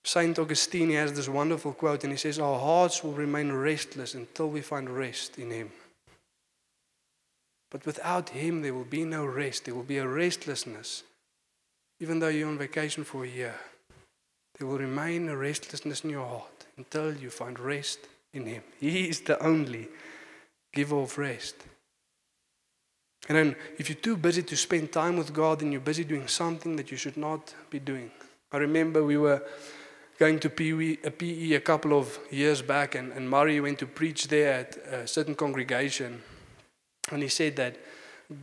Saint 0.04 0.38
Augustine 0.38 0.90
has 0.90 1.14
this 1.14 1.30
wonderful 1.30 1.72
quote, 1.72 2.04
and 2.04 2.12
he 2.12 2.18
says, 2.18 2.40
Our 2.40 2.60
hearts 2.60 3.06
will 3.06 3.14
remain 3.14 3.54
restless 3.54 4.16
until 4.16 4.50
we 4.50 4.60
find 4.60 4.90
rest 4.90 5.40
in 5.40 5.50
Him. 5.50 5.72
But 7.72 7.86
without 7.86 8.32
Him, 8.32 8.62
there 8.62 8.74
will 8.74 8.84
be 8.84 9.06
no 9.06 9.26
rest. 9.26 9.64
There 9.64 9.76
will 9.76 9.84
be 9.84 10.00
a 10.00 10.08
restlessness. 10.10 11.04
Even 12.02 12.20
though 12.20 12.28
you're 12.28 12.50
on 12.50 12.58
vacation 12.58 13.06
for 13.06 13.24
a 13.24 13.30
year, 13.30 13.56
there 14.60 14.68
will 14.68 14.80
remain 14.80 15.30
a 15.30 15.38
restlessness 15.38 16.04
in 16.04 16.10
your 16.10 16.28
heart 16.28 16.66
until 16.76 17.16
you 17.16 17.30
find 17.30 17.58
rest 17.58 18.00
in 18.34 18.46
Him. 18.46 18.64
He 18.78 19.08
is 19.08 19.22
the 19.22 19.42
only 19.42 19.88
giver 20.75 20.98
of 20.98 21.17
rest. 21.17 21.55
And 23.27 23.38
then, 23.38 23.55
if 23.79 23.89
you're 23.89 23.96
too 23.96 24.17
busy 24.17 24.44
to 24.44 24.55
spend 24.55 24.91
time 24.91 25.17
with 25.17 25.34
God, 25.34 25.60
then 25.60 25.72
you're 25.72 25.82
busy 25.82 26.03
doing 26.03 26.27
something 26.27 26.75
that 26.75 26.91
you 26.91 26.98
should 26.98 27.17
not 27.17 27.55
be 27.72 27.79
doing. 27.79 28.12
I 28.51 28.58
remember 28.58 29.03
we 29.03 29.17
were 29.17 29.41
going 30.20 30.39
to 30.39 30.50
PE 30.50 30.98
a 31.03 31.08
uh, 31.08 31.10
PE 31.10 31.53
a 31.53 31.60
couple 31.60 31.98
of 31.98 32.20
years 32.29 32.62
back, 32.62 32.94
and, 32.94 33.12
and 33.13 33.27
Murray 33.27 33.60
went 33.60 33.79
to 33.79 33.88
preach 33.88 34.27
there 34.27 34.53
at 34.53 34.77
a 34.77 35.08
certain 35.08 35.34
congregation. 35.34 36.22
And 37.12 37.24
he 37.24 37.29
said 37.29 37.55
that 37.55 37.77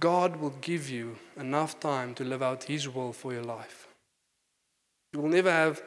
God 0.00 0.36
will 0.36 0.54
give 0.60 0.90
you 0.90 1.16
enough 1.36 1.80
time 1.80 2.14
to 2.14 2.24
live 2.24 2.42
out 2.42 2.64
His 2.64 2.88
will 2.88 3.12
for 3.12 3.32
your 3.32 3.44
life. 3.44 3.88
You 5.12 5.20
will 5.20 5.30
never 5.30 5.50
have 5.50 5.82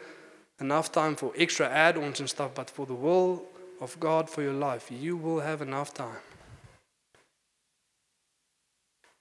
enough 0.60 0.92
time 0.92 1.16
for 1.16 1.34
extra 1.38 1.68
add 1.68 1.98
ons 1.98 2.20
and 2.20 2.30
stuff, 2.30 2.52
but 2.56 2.70
for 2.70 2.86
the 2.86 2.94
will 2.94 3.44
of 3.82 4.00
God 4.00 4.30
for 4.30 4.42
your 4.42 4.54
life, 4.54 4.90
you 4.92 5.18
will 5.18 5.40
have 5.40 5.62
enough 5.62 5.94
time. 5.94 6.24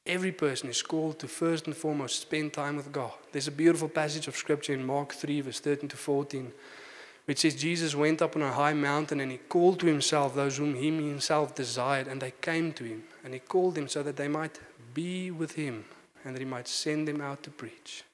Every 0.06 0.32
person 0.32 0.68
is 0.68 0.82
called 0.82 1.18
to 1.20 1.28
first 1.28 1.66
and 1.66 1.74
foremost 1.74 2.20
spend 2.20 2.52
time 2.52 2.76
with 2.76 2.92
God. 2.92 3.12
There's 3.32 3.48
a 3.48 3.52
beautiful 3.52 3.88
passage 3.88 4.28
of 4.28 4.36
scripture 4.36 4.74
in 4.74 4.84
Mark 4.84 5.14
3, 5.14 5.40
verse 5.40 5.60
13 5.60 5.88
to 5.88 5.96
14, 5.96 6.52
which 7.24 7.38
says 7.38 7.54
Jesus 7.54 7.94
went 7.94 8.20
up 8.20 8.36
on 8.36 8.42
a 8.42 8.52
high 8.52 8.74
mountain 8.74 9.20
and 9.20 9.32
he 9.32 9.38
called 9.38 9.80
to 9.80 9.86
himself 9.86 10.34
those 10.34 10.58
whom 10.58 10.74
he 10.74 10.88
himself 10.88 11.54
desired, 11.54 12.06
and 12.06 12.20
they 12.20 12.32
came 12.42 12.74
to 12.74 12.84
him. 12.84 13.04
And 13.24 13.32
he 13.32 13.40
called 13.40 13.76
them 13.76 13.88
so 13.88 14.02
that 14.02 14.16
they 14.16 14.28
might 14.28 14.60
be 14.92 15.30
with 15.30 15.52
him 15.52 15.86
and 16.22 16.34
that 16.34 16.40
he 16.40 16.44
might 16.46 16.68
send 16.68 17.08
them 17.08 17.22
out 17.22 17.42
to 17.44 17.50
preach. 17.50 18.04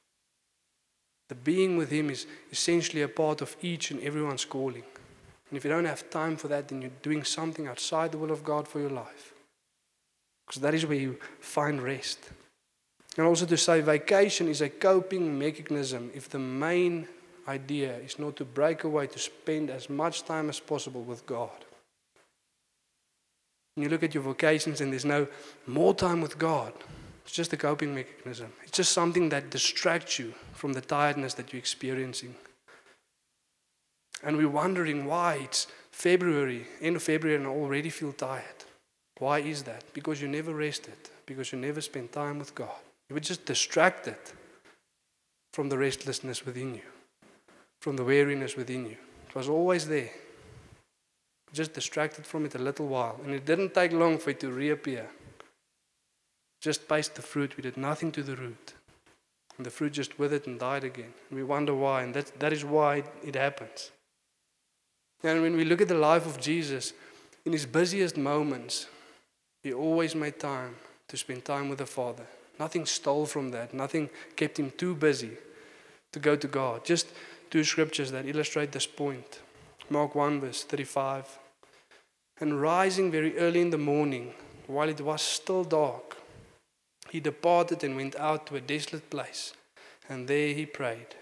The 1.29 1.35
being 1.35 1.77
with 1.77 1.91
him 1.91 2.09
is 2.09 2.27
essentially 2.53 3.03
a 3.03 3.09
part 3.09 3.41
of 3.41 3.57
each 3.63 3.91
and 3.91 4.01
everyone's 4.01 4.45
calling. 4.45 4.85
And 5.49 5.57
if 5.57 5.65
you 5.65 5.71
don't 5.71 5.85
have 5.87 6.09
time 6.09 6.37
for 6.37 6.47
that, 6.47 6.69
then 6.69 6.83
you're 6.83 6.93
doing 7.03 7.25
something 7.25 7.67
outside 7.67 8.13
the 8.13 8.19
will 8.19 8.31
of 8.31 8.45
God 8.45 8.69
for 8.69 8.79
your 8.79 8.91
life. 8.91 9.33
Because 10.51 10.63
that 10.63 10.75
is 10.75 10.85
where 10.85 10.99
you 10.99 11.17
find 11.39 11.81
rest. 11.81 12.19
And 13.17 13.25
also 13.25 13.47
to 13.47 13.57
say 13.57 13.81
vacation 13.83 14.49
is 14.49 14.61
a 14.61 14.69
coping 14.69 15.39
mechanism 15.39 16.11
if 16.13 16.29
the 16.29 16.41
main 16.41 17.07
idea 17.47 17.97
is 17.99 18.19
not 18.19 18.35
to 18.35 18.45
break 18.45 18.83
away 18.83 19.07
to 19.07 19.19
spend 19.21 19.71
as 19.71 19.89
much 19.89 20.25
time 20.25 20.49
as 20.49 20.59
possible 20.59 21.03
with 21.03 21.25
God. 21.25 21.53
You 23.77 23.89
look 23.89 24.03
at 24.03 24.13
your 24.13 24.25
vocations 24.25 24.81
and 24.81 24.91
there's 24.91 25.05
no 25.05 25.29
more 25.69 25.95
time 25.95 26.21
with 26.21 26.37
God, 26.37 26.73
it's 27.25 27.33
just 27.33 27.53
a 27.53 27.57
coping 27.57 27.95
mechanism. 27.95 28.53
It's 28.65 28.77
just 28.77 28.91
something 28.91 29.29
that 29.29 29.51
distracts 29.51 30.19
you 30.19 30.35
from 30.53 30.73
the 30.73 30.81
tiredness 30.81 31.35
that 31.35 31.53
you're 31.53 31.61
experiencing. 31.61 32.35
And 34.25 34.37
we're 34.37 34.49
wondering 34.49 35.07
why 35.07 35.35
it's 35.45 35.69
February, 35.93 36.67
end 36.81 36.97
of 36.97 37.05
February, 37.05 37.37
and 37.37 37.47
I 37.47 37.51
already 37.51 37.91
feel 37.91 38.13
tired. 38.13 38.65
Why 39.21 39.39
is 39.39 39.63
that? 39.65 39.85
Because 39.93 40.21
you 40.21 40.29
never 40.29 40.55
rested, 40.55 40.97
because 41.27 41.53
you 41.53 41.59
never 41.59 41.81
spent 41.83 42.11
time 42.11 42.39
with 42.39 42.55
God. 42.55 42.81
You 43.09 43.15
were 43.15 43.21
just 43.21 43.45
distracted 43.45 44.17
from 45.53 45.69
the 45.69 45.77
restlessness 45.77 46.45
within 46.45 46.75
you, 46.75 46.89
from 47.83 47.97
the 47.97 48.05
weariness 48.05 48.57
within 48.57 48.87
you. 48.87 48.97
It 49.29 49.35
was 49.35 49.49
always 49.49 49.87
there. 49.87 50.11
Just 51.53 51.75
distracted 51.75 52.27
from 52.27 52.47
it 52.47 52.55
a 52.55 52.59
little 52.59 52.87
while. 52.87 53.21
And 53.23 53.35
it 53.35 53.45
didn't 53.45 53.75
take 53.75 53.93
long 53.93 54.17
for 54.17 54.31
it 54.31 54.41
to 54.41 54.51
reappear. 54.51 55.07
Just 56.63 56.89
paced 56.89 57.15
the 57.15 57.23
fruit. 57.23 57.57
We 57.57 57.63
did 57.63 57.77
nothing 57.77 58.13
to 58.13 58.23
the 58.23 58.37
root. 58.37 58.75
And 59.57 59.67
the 59.67 59.71
fruit 59.71 59.93
just 59.93 60.19
withered 60.19 60.47
and 60.47 60.59
died 60.59 60.85
again. 60.85 61.13
We 61.31 61.43
wonder 61.43 61.75
why. 61.75 62.05
And 62.05 62.15
that, 62.15 62.41
that 62.41 62.53
is 62.55 62.65
why 62.65 63.05
it 63.23 63.35
happens. 63.35 63.91
And 65.23 65.43
when 65.43 65.57
we 65.57 65.65
look 65.65 65.83
at 65.83 65.89
the 65.89 65.95
life 65.95 66.25
of 66.25 66.41
Jesus, 66.41 66.95
in 67.45 67.53
his 67.53 67.67
busiest 67.67 68.17
moments, 68.17 68.87
he 69.63 69.73
always 69.73 70.15
made 70.15 70.39
time 70.39 70.77
to 71.09 71.17
spend 71.17 71.45
time 71.45 71.69
with 71.69 71.79
the 71.79 71.87
Father. 71.87 72.27
Nothing 72.59 72.87
stole 72.87 73.27
from 73.27 73.51
that. 73.51 73.73
Nothing 73.73 74.11
kept 74.37 74.59
him 74.59 74.71
too 74.77 74.95
busy 74.95 75.33
to 76.13 76.19
go 76.19 76.37
to 76.37 76.47
God. 76.47 76.85
Just 76.85 77.09
two 77.51 77.65
scriptures 77.65 78.11
that 78.13 78.27
illustrate 78.27 78.73
this 78.73 78.87
point. 78.87 79.41
Mark 79.89 80.15
1, 80.15 80.41
verse 80.41 80.63
35. 80.65 81.39
And 82.41 82.61
rising 82.61 83.11
very 83.11 83.37
early 83.39 83.61
in 83.61 83.71
the 83.71 83.79
morning, 83.79 84.35
while 84.67 84.89
it 84.89 85.01
was 85.01 85.21
still 85.21 85.65
dark, 85.65 86.17
he 87.11 87.19
departed 87.21 87.83
and 87.83 87.97
went 87.97 88.15
out 88.17 88.47
to 88.47 88.57
a 88.57 88.61
desolate 88.61 89.11
place, 89.11 89.53
and 90.09 90.29
there 90.29 90.55
he 90.55 90.65
prayed. 90.65 91.17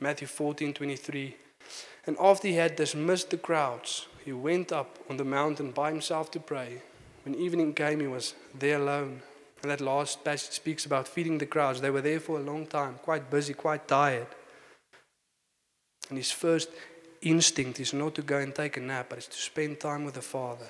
Matthew 0.00 0.28
14, 0.28 0.72
23. 0.72 1.36
And 2.06 2.16
after 2.20 2.46
he 2.46 2.54
had 2.54 2.76
dismissed 2.76 3.30
the 3.30 3.36
crowds, 3.36 4.06
he 4.24 4.32
went 4.32 4.70
up 4.70 4.98
on 5.10 5.16
the 5.16 5.24
mountain 5.24 5.72
by 5.72 5.90
himself 5.90 6.30
to 6.30 6.40
pray. 6.40 6.82
When 7.26 7.34
evening 7.34 7.74
came, 7.74 7.98
he 7.98 8.06
was 8.06 8.34
there 8.56 8.80
alone. 8.80 9.20
And 9.60 9.70
that 9.72 9.80
last 9.80 10.22
passage 10.22 10.52
speaks 10.52 10.86
about 10.86 11.08
feeding 11.08 11.38
the 11.38 11.46
crowds. 11.46 11.80
They 11.80 11.90
were 11.90 12.00
there 12.00 12.20
for 12.20 12.38
a 12.38 12.42
long 12.42 12.68
time, 12.68 13.00
quite 13.02 13.28
busy, 13.28 13.52
quite 13.52 13.88
tired. 13.88 14.28
And 16.08 16.16
his 16.16 16.30
first 16.30 16.68
instinct 17.22 17.80
is 17.80 17.92
not 17.92 18.14
to 18.14 18.22
go 18.22 18.38
and 18.38 18.54
take 18.54 18.76
a 18.76 18.80
nap, 18.80 19.06
but 19.08 19.18
it's 19.18 19.26
to 19.26 19.38
spend 19.38 19.80
time 19.80 20.04
with 20.04 20.14
the 20.14 20.22
Father, 20.22 20.68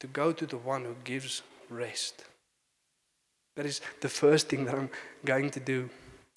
to 0.00 0.08
go 0.08 0.32
to 0.32 0.44
the 0.44 0.56
one 0.56 0.82
who 0.82 0.96
gives 1.04 1.42
rest. 1.70 2.24
That 3.54 3.66
is 3.66 3.80
the 4.00 4.08
first 4.08 4.48
thing 4.48 4.64
that 4.64 4.74
I'm 4.74 4.90
going 5.24 5.50
to 5.50 5.60
do. 5.60 5.88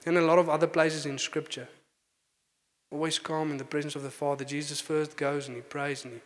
And 0.06 0.16
a 0.16 0.22
lot 0.22 0.38
of 0.38 0.48
other 0.48 0.68
places 0.68 1.08
in 1.08 1.18
Scripture. 1.18 1.70
Always 2.92 3.18
calm 3.18 3.50
in 3.50 3.58
the 3.58 3.64
presence 3.64 3.96
of 3.96 4.04
the 4.04 4.12
Father. 4.12 4.46
Jesus 4.46 4.80
first 4.80 5.18
goes 5.18 5.48
and 5.48 5.56
he 5.56 5.64
prays 5.64 6.06
and 6.06 6.14
he 6.14 6.22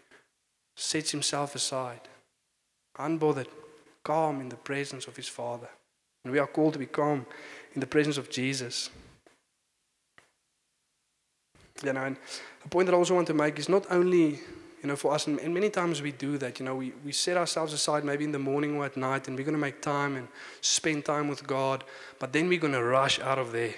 sets 0.76 1.12
himself 1.12 1.56
aside 1.56 2.02
unbothered, 3.00 3.48
calm 4.04 4.42
in 4.42 4.50
the 4.50 4.56
presence 4.56 5.08
of 5.08 5.16
his 5.16 5.28
Father. 5.28 5.70
And 6.24 6.34
we 6.34 6.40
are 6.40 6.48
called 6.48 6.74
to 6.74 6.80
be 6.80 6.86
calm 6.86 7.26
in 7.74 7.80
the 7.80 7.88
presence 7.88 8.18
of 8.18 8.30
Jesus. 8.30 8.90
You 11.84 11.94
know, 11.94 12.04
and 12.04 12.18
a 12.66 12.68
point 12.68 12.88
that 12.88 12.94
I 12.94 12.98
also 12.98 13.16
want 13.16 13.28
to 13.28 13.34
make 13.34 13.58
is 13.58 13.70
not 13.70 13.86
only, 13.90 14.42
you 14.82 14.88
know, 14.88 14.98
for 14.98 15.14
us, 15.14 15.28
and 15.28 15.54
many 15.54 15.70
times 15.70 16.02
we 16.02 16.12
do 16.12 16.38
that, 16.38 16.60
you 16.60 16.66
know, 16.66 16.76
we, 16.76 16.92
we 17.06 17.14
set 17.14 17.38
ourselves 17.38 17.72
aside 17.72 18.04
maybe 18.04 18.26
in 18.26 18.34
the 18.34 18.40
morning 18.40 18.76
or 18.76 18.86
at 18.86 18.98
night 18.98 19.28
and 19.28 19.38
we're 19.38 19.46
going 19.46 19.56
to 19.56 19.62
make 19.62 19.82
time 19.82 20.18
and 20.18 20.28
spend 20.60 21.06
time 21.06 21.30
with 21.30 21.48
God, 21.48 21.86
but 22.20 22.34
then 22.34 22.50
we're 22.50 22.60
going 22.60 22.74
to 22.74 22.84
rush 22.84 23.20
out 23.22 23.40
of 23.40 23.54
there. 23.54 23.74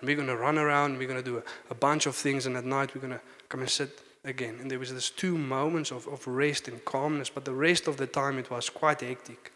And 0.00 0.06
we're 0.08 0.16
going 0.16 0.28
to 0.28 0.36
run 0.36 0.58
around, 0.58 0.98
we're 0.98 1.08
going 1.08 1.22
to 1.22 1.30
do 1.30 1.38
a, 1.38 1.42
a 1.70 1.74
bunch 1.74 2.06
of 2.06 2.16
things, 2.16 2.46
and 2.46 2.56
at 2.56 2.64
night 2.64 2.94
we're 2.94 3.00
going 3.00 3.14
to 3.14 3.20
come 3.48 3.60
and 3.60 3.70
sit 3.70 4.00
again. 4.28 4.58
And 4.60 4.70
there 4.70 4.78
was 4.78 4.92
this 4.92 5.10
two 5.10 5.36
moments 5.36 5.90
of, 5.90 6.06
of 6.06 6.26
rest 6.26 6.68
and 6.68 6.84
calmness, 6.84 7.30
but 7.30 7.44
the 7.44 7.54
rest 7.54 7.88
of 7.88 7.96
the 7.96 8.06
time 8.06 8.38
it 8.38 8.50
was 8.50 8.70
quite 8.70 9.00
hectic. 9.00 9.52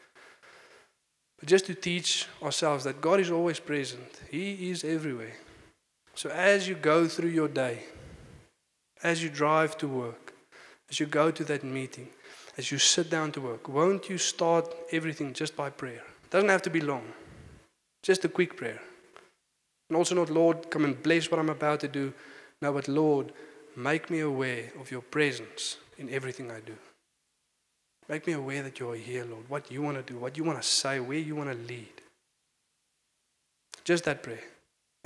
But 1.39 1.49
just 1.49 1.67
to 1.67 1.75
teach 1.75 2.27
ourselves 2.43 2.85
that 2.85 3.01
God 3.01 3.21
is 3.21 3.31
always 3.31 3.61
present, 3.61 4.21
He 4.31 4.71
is 4.71 4.85
everywhere. 4.85 5.35
So 6.15 6.31
as 6.31 6.69
you 6.69 6.75
go 6.75 7.07
through 7.09 7.31
your 7.31 7.49
day, 7.49 7.85
as 9.03 9.23
you 9.23 9.31
drive 9.31 9.77
to 9.79 9.89
work, 9.89 10.35
as 10.91 11.01
you 11.01 11.07
go 11.07 11.31
to 11.31 11.45
that 11.45 11.65
meeting, 11.65 12.09
as 12.59 12.71
you 12.71 12.79
sit 12.79 13.11
down 13.11 13.33
to 13.33 13.41
work, 13.41 13.69
won't 13.69 14.09
you 14.11 14.19
start 14.19 14.75
everything 14.93 15.33
just 15.33 15.57
by 15.57 15.71
prayer? 15.71 16.03
It 16.25 16.31
doesn't 16.31 16.51
have 16.51 16.63
to 16.63 16.71
be 16.71 16.81
long, 16.81 17.05
just 18.03 18.25
a 18.25 18.29
quick 18.29 18.57
prayer. 18.57 18.81
And 19.89 19.97
also, 19.97 20.15
not, 20.15 20.31
Lord, 20.31 20.71
come 20.71 20.85
and 20.85 21.03
bless 21.03 21.31
what 21.31 21.41
I'm 21.41 21.51
about 21.51 21.81
to 21.81 21.89
do. 21.89 22.15
No, 22.61 22.73
but 22.73 22.89
Lord, 22.89 23.33
Make 23.77 24.11
me 24.11 24.21
aware 24.21 24.71
of 24.81 24.91
your 24.91 25.01
presence 25.01 25.79
in 25.99 26.11
everything 26.11 26.51
I 26.51 26.61
do. 26.61 26.75
Make 28.09 28.27
me 28.27 28.35
aware 28.35 28.63
that 28.63 28.79
you 28.79 28.91
are 28.91 28.97
here, 28.97 29.25
Lord. 29.25 29.49
What 29.49 29.71
you 29.71 29.81
want 29.81 29.97
to 30.05 30.13
do, 30.13 30.19
what 30.19 30.37
you 30.37 30.45
want 30.45 30.61
to 30.61 30.69
say, 30.69 31.01
where 31.01 31.19
you 31.19 31.35
want 31.37 31.51
to 31.51 31.57
lead. 31.57 31.93
Just 33.85 34.05
that 34.05 34.23
prayer. 34.23 34.45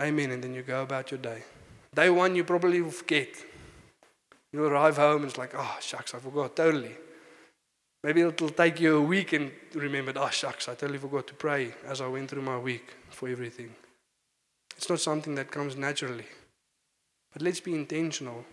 Amen. 0.01 0.31
And 0.33 0.43
then 0.43 0.55
you 0.55 0.63
go 0.63 0.83
about 0.83 1.11
your 1.11 1.19
day. 1.19 1.43
Day 1.95 2.11
one, 2.11 2.35
you 2.35 2.45
probably 2.45 2.83
will 2.83 2.91
forget. 2.91 3.29
You'll 4.53 4.69
arrive 4.69 4.97
home 4.97 5.23
and 5.23 5.31
it's 5.31 5.39
like, 5.39 5.55
oh, 5.57 5.77
shucks, 5.81 6.15
I 6.15 6.19
forgot 6.19 6.57
totally. 6.57 6.97
Maybe 8.03 8.21
it'll 8.21 8.49
take 8.51 8.81
you 8.81 8.99
a 8.99 9.03
week 9.03 9.33
and 9.33 9.51
remember, 9.75 10.13
oh, 10.17 10.23
ah, 10.23 10.29
shucks, 10.31 10.69
I 10.69 10.75
totally 10.75 10.99
forgot 10.99 11.27
to 11.29 11.35
pray 11.35 11.75
as 11.87 12.01
I 12.01 12.07
went 12.07 12.31
through 12.31 12.43
my 12.43 12.59
week 12.59 12.95
for 13.11 13.29
everything. 13.29 13.75
It's 14.77 14.89
not 14.89 15.01
something 15.01 15.35
that 15.37 15.51
comes 15.51 15.77
naturally. 15.77 16.27
But 17.33 17.43
let's 17.43 17.61
be 17.61 17.75
intentional 17.75 18.45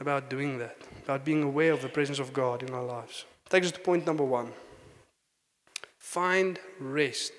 about 0.00 0.30
doing 0.30 0.58
that, 0.58 0.76
about 1.04 1.24
being 1.24 1.42
aware 1.42 1.72
of 1.72 1.82
the 1.82 1.88
presence 1.88 2.18
of 2.18 2.32
God 2.32 2.62
in 2.62 2.74
our 2.74 2.84
lives. 2.84 3.24
Takes 3.48 3.66
us 3.66 3.72
to 3.72 3.80
point 3.80 4.06
number 4.06 4.24
one. 4.24 4.52
Find 5.98 6.58
rest 6.78 7.32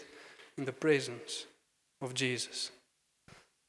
in 0.57 0.65
the 0.65 0.71
presence 0.71 1.45
of 2.01 2.13
Jesus. 2.13 2.71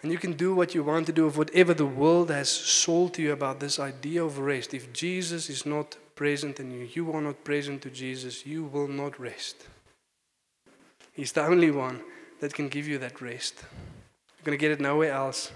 And 0.02 0.10
you 0.10 0.18
can 0.18 0.32
do 0.32 0.54
what 0.54 0.74
you 0.74 0.82
want 0.82 1.06
to 1.06 1.12
do 1.12 1.26
of 1.26 1.36
whatever 1.36 1.74
the 1.74 1.86
world 1.86 2.30
has 2.30 2.48
sold 2.48 3.14
to 3.14 3.22
you 3.22 3.32
about 3.32 3.60
this 3.60 3.78
idea 3.78 4.24
of 4.24 4.38
rest. 4.38 4.72
If 4.72 4.92
Jesus 4.92 5.50
is 5.50 5.66
not 5.66 5.96
present 6.14 6.58
and 6.58 6.72
you, 6.72 6.88
you 6.92 7.12
are 7.12 7.20
not 7.20 7.44
present 7.44 7.82
to 7.82 7.90
Jesus, 7.90 8.46
you 8.46 8.64
will 8.64 8.88
not 8.88 9.20
rest. 9.20 9.66
He's 11.12 11.32
the 11.32 11.44
only 11.44 11.70
one 11.70 12.00
that 12.40 12.54
can 12.54 12.68
give 12.68 12.88
you 12.88 12.96
that 12.98 13.20
rest. 13.20 13.62
You're 14.38 14.44
going 14.44 14.58
to 14.58 14.60
get 14.60 14.70
it 14.70 14.80
nowhere 14.80 15.12
else. 15.12 15.52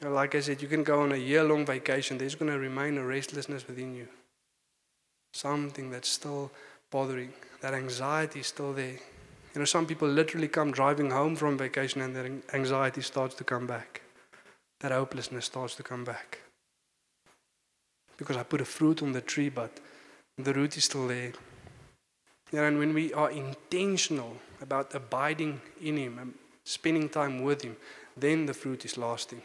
Like 0.00 0.34
I 0.34 0.40
said, 0.40 0.62
you 0.62 0.68
can 0.68 0.84
go 0.84 1.00
on 1.00 1.12
a 1.12 1.16
year 1.16 1.42
long 1.42 1.66
vacation, 1.66 2.18
there's 2.18 2.36
going 2.36 2.52
to 2.52 2.58
remain 2.58 2.98
a 2.98 3.04
restlessness 3.04 3.66
within 3.66 3.94
you. 3.94 4.06
Something 5.32 5.90
that's 5.90 6.08
still 6.08 6.52
bothering. 6.90 7.32
That 7.60 7.74
anxiety 7.74 8.40
is 8.40 8.46
still 8.46 8.72
there. 8.72 8.98
You 9.54 9.60
know, 9.60 9.64
some 9.64 9.86
people 9.86 10.06
literally 10.06 10.48
come 10.48 10.70
driving 10.70 11.10
home 11.10 11.34
from 11.34 11.58
vacation 11.58 12.00
and 12.00 12.14
their 12.14 12.30
anxiety 12.52 13.02
starts 13.02 13.34
to 13.36 13.44
come 13.44 13.66
back. 13.66 14.02
that 14.80 14.92
hopelessness 14.92 15.46
starts 15.46 15.74
to 15.74 15.82
come 15.82 16.04
back. 16.04 16.38
Because 18.16 18.36
I 18.36 18.42
put 18.42 18.60
a 18.60 18.64
fruit 18.64 19.02
on 19.02 19.12
the 19.12 19.20
tree, 19.20 19.48
but 19.48 19.80
the 20.36 20.52
root 20.52 20.76
is 20.76 20.84
still 20.84 21.08
there. 21.08 21.32
You 22.52 22.58
know, 22.58 22.64
and 22.64 22.78
when 22.78 22.94
we 22.94 23.12
are 23.12 23.30
intentional 23.30 24.36
about 24.60 24.94
abiding 24.94 25.60
in 25.82 25.96
Him 25.96 26.18
and 26.18 26.34
spending 26.64 27.08
time 27.08 27.42
with 27.42 27.62
Him, 27.62 27.76
then 28.16 28.46
the 28.46 28.54
fruit 28.54 28.84
is 28.84 28.96
lasting. 28.96 29.42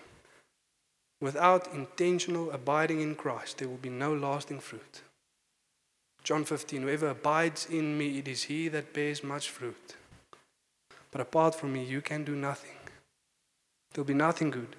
Without 1.23 1.73
intentional 1.73 2.51
abiding 2.51 2.99
in 2.99 3.15
Christ, 3.15 3.59
there 3.59 3.69
will 3.69 3.77
be 3.77 3.87
no 3.87 4.13
lasting 4.13 4.59
fruit. 4.59 5.03
John 6.21 6.43
15 6.43 6.81
Whoever 6.81 7.07
abides 7.07 7.65
in 7.69 7.97
me, 7.97 8.17
it 8.19 8.27
is 8.27 8.43
he 8.43 8.67
that 8.67 8.91
bears 8.91 9.23
much 9.23 9.49
fruit. 9.49 9.95
But 11.11 11.21
apart 11.21 11.55
from 11.55 11.71
me, 11.71 11.85
you 11.85 12.01
can 12.01 12.25
do 12.25 12.35
nothing. 12.35 12.75
There'll 13.93 14.05
be 14.05 14.13
nothing 14.13 14.49
good 14.51 14.75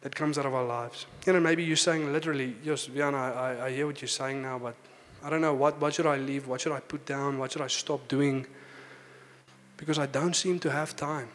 that 0.00 0.16
comes 0.16 0.38
out 0.38 0.46
of 0.46 0.54
our 0.54 0.64
lives. 0.64 1.04
You 1.26 1.34
know, 1.34 1.40
maybe 1.40 1.62
you're 1.62 1.76
saying 1.76 2.10
literally, 2.10 2.56
yes, 2.64 2.86
Viana, 2.86 3.18
I, 3.18 3.66
I 3.66 3.70
hear 3.70 3.86
what 3.86 4.00
you're 4.00 4.08
saying 4.08 4.40
now, 4.40 4.58
but 4.58 4.74
I 5.22 5.28
don't 5.28 5.42
know, 5.42 5.52
what, 5.52 5.78
what 5.78 5.92
should 5.92 6.06
I 6.06 6.16
leave? 6.16 6.46
What 6.46 6.62
should 6.62 6.72
I 6.72 6.80
put 6.80 7.04
down? 7.04 7.38
What 7.38 7.52
should 7.52 7.60
I 7.60 7.66
stop 7.66 8.08
doing? 8.08 8.46
Because 9.76 9.98
I 9.98 10.06
don't 10.06 10.34
seem 10.34 10.58
to 10.60 10.70
have 10.70 10.96
time. 10.96 11.28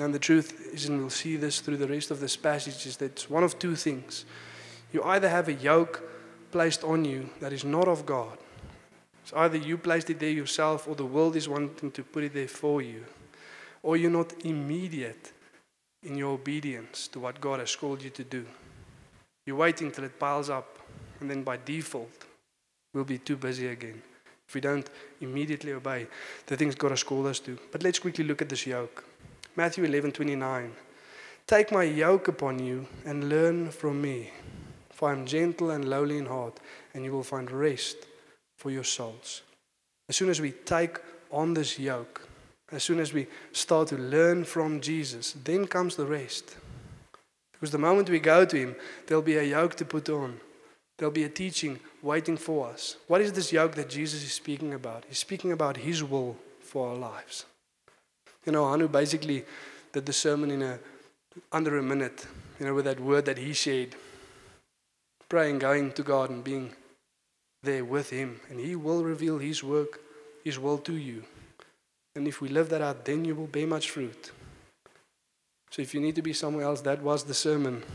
And 0.00 0.14
the 0.14 0.18
truth 0.18 0.72
is, 0.72 0.86
and 0.86 0.98
we'll 0.98 1.10
see 1.10 1.36
this 1.36 1.60
through 1.60 1.76
the 1.76 1.86
rest 1.86 2.10
of 2.10 2.20
this 2.20 2.34
passage, 2.34 2.86
is 2.86 2.96
that 2.96 3.12
it's 3.12 3.28
one 3.28 3.44
of 3.44 3.58
two 3.58 3.76
things. 3.76 4.24
You 4.92 5.02
either 5.02 5.28
have 5.28 5.48
a 5.48 5.52
yoke 5.52 6.02
placed 6.50 6.82
on 6.84 7.04
you 7.04 7.28
that 7.40 7.52
is 7.52 7.64
not 7.64 7.86
of 7.86 8.06
God. 8.06 8.38
It's 9.22 9.34
either 9.34 9.58
you 9.58 9.76
placed 9.76 10.08
it 10.08 10.18
there 10.18 10.30
yourself 10.30 10.88
or 10.88 10.94
the 10.94 11.04
world 11.04 11.36
is 11.36 11.50
wanting 11.50 11.90
to 11.90 12.02
put 12.02 12.24
it 12.24 12.32
there 12.32 12.48
for 12.48 12.80
you. 12.80 13.04
Or 13.82 13.98
you're 13.98 14.10
not 14.10 14.32
immediate 14.44 15.32
in 16.02 16.16
your 16.16 16.32
obedience 16.32 17.06
to 17.08 17.20
what 17.20 17.40
God 17.40 17.60
has 17.60 17.76
called 17.76 18.02
you 18.02 18.10
to 18.10 18.24
do. 18.24 18.46
You're 19.44 19.56
waiting 19.56 19.92
till 19.92 20.04
it 20.04 20.18
piles 20.18 20.48
up, 20.48 20.78
and 21.20 21.30
then 21.30 21.42
by 21.42 21.58
default, 21.58 22.24
we'll 22.94 23.04
be 23.04 23.18
too 23.18 23.36
busy 23.36 23.66
again 23.66 24.00
if 24.48 24.54
we 24.54 24.60
don't 24.62 24.88
immediately 25.20 25.72
obey 25.72 26.06
the 26.46 26.56
things 26.56 26.74
God 26.74 26.90
has 26.90 27.04
called 27.04 27.26
us 27.26 27.38
to. 27.40 27.58
But 27.70 27.82
let's 27.82 27.98
quickly 27.98 28.24
look 28.24 28.40
at 28.40 28.48
this 28.48 28.66
yoke. 28.66 29.04
Matthew 29.56 29.84
11 29.84 30.12
29. 30.12 30.72
Take 31.46 31.72
my 31.72 31.82
yoke 31.82 32.28
upon 32.28 32.60
you 32.60 32.86
and 33.04 33.28
learn 33.28 33.70
from 33.70 34.00
me, 34.00 34.30
for 34.90 35.08
I 35.08 35.12
am 35.12 35.26
gentle 35.26 35.70
and 35.70 35.88
lowly 35.88 36.18
in 36.18 36.26
heart, 36.26 36.60
and 36.94 37.04
you 37.04 37.12
will 37.12 37.24
find 37.24 37.50
rest 37.50 37.96
for 38.56 38.70
your 38.70 38.84
souls. 38.84 39.42
As 40.08 40.16
soon 40.16 40.28
as 40.28 40.40
we 40.40 40.52
take 40.52 40.98
on 41.32 41.54
this 41.54 41.78
yoke, 41.78 42.28
as 42.70 42.84
soon 42.84 43.00
as 43.00 43.12
we 43.12 43.26
start 43.52 43.88
to 43.88 43.96
learn 43.96 44.44
from 44.44 44.80
Jesus, 44.80 45.32
then 45.44 45.66
comes 45.66 45.96
the 45.96 46.06
rest. 46.06 46.56
Because 47.52 47.72
the 47.72 47.78
moment 47.78 48.08
we 48.08 48.20
go 48.20 48.44
to 48.44 48.56
Him, 48.56 48.76
there'll 49.06 49.22
be 49.22 49.36
a 49.36 49.42
yoke 49.42 49.74
to 49.76 49.84
put 49.84 50.08
on. 50.08 50.38
There'll 50.96 51.12
be 51.12 51.24
a 51.24 51.28
teaching 51.28 51.80
waiting 52.02 52.36
for 52.36 52.68
us. 52.68 52.96
What 53.08 53.20
is 53.20 53.32
this 53.32 53.52
yoke 53.52 53.74
that 53.74 53.90
Jesus 53.90 54.22
is 54.22 54.32
speaking 54.32 54.74
about? 54.74 55.04
He's 55.08 55.18
speaking 55.18 55.50
about 55.50 55.78
His 55.78 56.04
will 56.04 56.36
for 56.60 56.90
our 56.90 56.96
lives. 56.96 57.46
You 58.46 58.52
know, 58.52 58.64
Anu 58.64 58.88
basically 58.88 59.44
did 59.92 60.06
the 60.06 60.12
sermon 60.12 60.50
in 60.50 60.62
a 60.62 60.78
under 61.52 61.78
a 61.78 61.82
minute, 61.82 62.26
you 62.58 62.66
know, 62.66 62.74
with 62.74 62.84
that 62.86 63.00
word 63.00 63.24
that 63.26 63.38
he 63.38 63.52
shared. 63.52 63.94
Praying, 65.28 65.60
going 65.60 65.92
to 65.92 66.02
God 66.02 66.30
and 66.30 66.42
being 66.42 66.74
there 67.62 67.84
with 67.84 68.10
Him. 68.10 68.40
And 68.48 68.58
He 68.58 68.74
will 68.76 69.04
reveal 69.04 69.38
His 69.38 69.62
work, 69.62 70.00
His 70.44 70.58
will 70.58 70.78
to 70.78 70.96
you. 70.96 71.24
And 72.16 72.26
if 72.26 72.40
we 72.40 72.48
live 72.48 72.68
that 72.70 72.82
out, 72.82 73.04
then 73.04 73.24
you 73.24 73.34
will 73.34 73.46
bear 73.46 73.66
much 73.66 73.90
fruit. 73.90 74.32
So 75.70 75.82
if 75.82 75.94
you 75.94 76.00
need 76.00 76.16
to 76.16 76.22
be 76.22 76.32
somewhere 76.32 76.64
else, 76.64 76.80
that 76.82 77.02
was 77.02 77.24
the 77.24 77.34
sermon. 77.34 77.82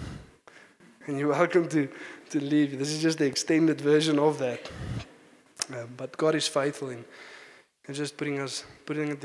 And 1.07 1.19
you're 1.19 1.29
welcome 1.29 1.69
to, 1.69 1.87
to 2.31 2.39
leave. 2.39 2.79
This 2.79 2.91
is 2.91 2.99
just 2.99 3.19
the 3.19 3.27
extended 3.27 3.79
version 3.79 4.17
of 4.17 4.39
that. 4.39 4.71
Um, 5.69 5.89
but 5.95 6.17
God 6.17 6.33
is 6.33 6.47
faithful 6.47 6.89
in, 6.89 7.05
in 7.87 7.93
just 7.93 8.17
putting 8.17 8.39
us 8.39 8.63
putting 8.87 9.09
it 9.09 9.21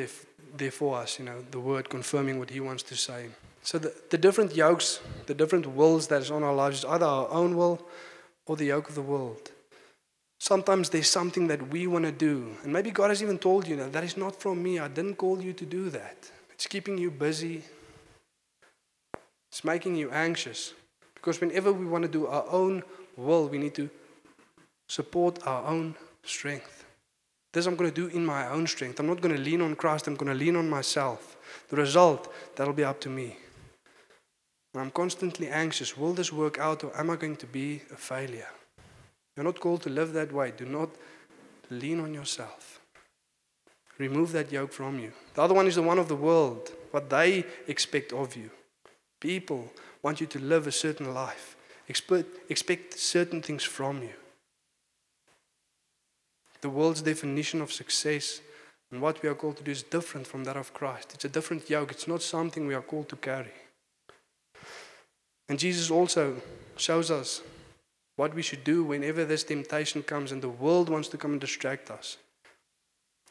there 0.57 0.71
for 0.71 0.99
us, 0.99 1.19
you 1.19 1.25
know, 1.25 1.45
the 1.51 1.61
word 1.61 1.89
confirming 1.89 2.39
what 2.39 2.51
He 2.51 2.61
wants 2.61 2.83
to 2.85 2.97
say. 2.97 3.27
So 3.63 3.79
the, 3.79 3.95
the 4.11 4.19
different 4.19 4.55
yokes, 4.57 5.01
the 5.27 5.35
different 5.35 5.67
wills 5.67 6.09
that 6.09 6.23
is 6.23 6.31
on 6.31 6.43
our 6.43 6.55
lives 6.55 6.79
is 6.79 6.85
either 6.85 7.07
our 7.07 7.29
own 7.31 7.57
will 7.57 7.87
or 8.47 8.57
the 8.57 8.67
yoke 8.67 8.89
of 8.89 8.95
the 8.95 9.03
world. 9.03 9.51
Sometimes 10.39 10.89
there's 10.89 11.09
something 11.09 11.49
that 11.49 11.69
we 11.69 11.87
want 11.87 12.07
to 12.07 12.13
do. 12.13 12.57
And 12.65 12.73
maybe 12.73 12.91
God 12.91 13.11
has 13.11 13.23
even 13.23 13.39
told 13.39 13.69
you 13.69 13.77
that 13.77 13.93
that 13.93 14.05
is 14.05 14.17
not 14.17 14.35
from 14.35 14.63
me. 14.63 14.79
I 14.79 14.89
didn't 14.89 15.17
call 15.17 15.43
you 15.43 15.53
to 15.53 15.67
do 15.67 15.91
that. 15.91 16.31
It's 16.55 16.67
keeping 16.67 16.97
you 16.97 17.11
busy. 17.11 17.63
It's 19.51 19.63
making 19.65 19.97
you 19.97 20.11
anxious. 20.11 20.73
Because 21.15 21.41
whenever 21.41 21.73
we 21.73 21.85
want 21.85 22.03
to 22.03 22.09
do 22.09 22.27
our 22.27 22.47
own 22.51 22.83
will, 23.17 23.49
we 23.49 23.59
need 23.59 23.75
to 23.75 23.91
support 24.89 25.47
our 25.47 25.67
own 25.67 25.95
strength. 26.25 26.80
This 27.53 27.67
I'm 27.67 27.77
going 27.77 27.91
to 27.91 27.95
do 27.95 28.17
in 28.17 28.25
my 28.25 28.49
own 28.49 28.67
strength. 28.67 29.01
I'm 29.01 29.07
not 29.07 29.21
going 29.21 29.35
to 29.35 29.41
lean 29.41 29.61
on 29.61 29.75
Christ. 29.75 30.07
I'm 30.07 30.15
going 30.15 30.33
to 30.33 30.39
lean 30.39 30.57
on 30.57 30.71
myself. 30.71 31.37
The 31.69 31.77
result, 31.77 32.33
that'll 32.55 32.75
be 32.75 32.85
up 32.85 33.01
to 33.01 33.09
me. 33.09 33.37
And 34.73 34.83
I'm 34.83 34.91
constantly 34.91 35.49
anxious. 35.49 35.97
Will 35.97 36.13
this 36.13 36.33
work 36.33 36.59
out 36.59 36.85
or 36.85 36.97
am 36.97 37.11
I 37.11 37.17
going 37.17 37.37
to 37.37 37.47
be 37.47 37.83
a 37.93 37.97
failure? 37.97 38.49
You're 39.37 39.45
not 39.45 39.59
called 39.59 39.83
to 39.83 39.91
live 39.91 40.13
that 40.13 40.33
way. 40.33 40.53
Do 40.57 40.65
not 40.65 40.91
lean 41.71 42.01
on 42.01 42.15
yourself. 42.15 42.81
Remove 43.99 44.33
that 44.33 44.53
yoke 44.53 44.73
from 44.73 44.99
you. 44.99 45.13
The 45.35 45.43
other 45.43 45.55
one 45.55 45.67
is 45.67 45.75
the 45.75 45.83
one 45.83 45.99
of 45.99 46.09
the 46.09 46.17
world, 46.17 46.71
what 46.91 47.11
they 47.11 47.45
expect 47.67 48.13
of 48.13 48.35
you. 48.35 48.51
People 49.21 49.71
want 50.03 50.21
you 50.21 50.27
to 50.29 50.39
live 50.39 50.67
a 50.67 50.73
certain 50.73 51.13
life, 51.13 51.57
expect, 51.87 52.29
expect 52.49 52.99
certain 52.99 53.43
things 53.43 53.63
from 53.63 54.03
you. 54.03 54.15
The 56.61 56.71
world's 56.71 57.03
definition 57.03 57.61
of 57.61 57.73
success 57.73 58.41
and 58.91 59.01
what 59.01 59.23
we 59.23 59.29
are 59.29 59.35
called 59.35 59.57
to 59.59 59.63
do 59.63 59.71
is 59.71 59.83
different 59.83 60.27
from 60.27 60.45
that 60.45 60.57
of 60.57 60.75
Christ. 60.75 61.15
It's 61.15 61.25
a 61.25 61.29
different 61.29 61.71
yoke, 61.71 61.93
it's 61.93 62.09
not 62.09 62.23
something 62.23 62.67
we 62.67 62.75
are 62.75 62.83
called 62.83 63.09
to 63.11 63.17
carry. 63.17 63.53
And 65.49 65.59
Jesus 65.59 65.91
also 65.91 66.37
shows 66.77 67.11
us 67.11 67.43
what 68.17 68.35
we 68.35 68.43
should 68.43 68.65
do 68.65 68.85
whenever 68.85 69.25
this 69.25 69.45
temptation 69.45 70.03
comes 70.03 70.33
and 70.33 70.43
the 70.43 70.49
world 70.49 70.89
wants 70.89 71.09
to 71.09 71.17
come 71.17 71.33
and 71.33 71.41
distract 71.41 71.91
us. 71.91 72.19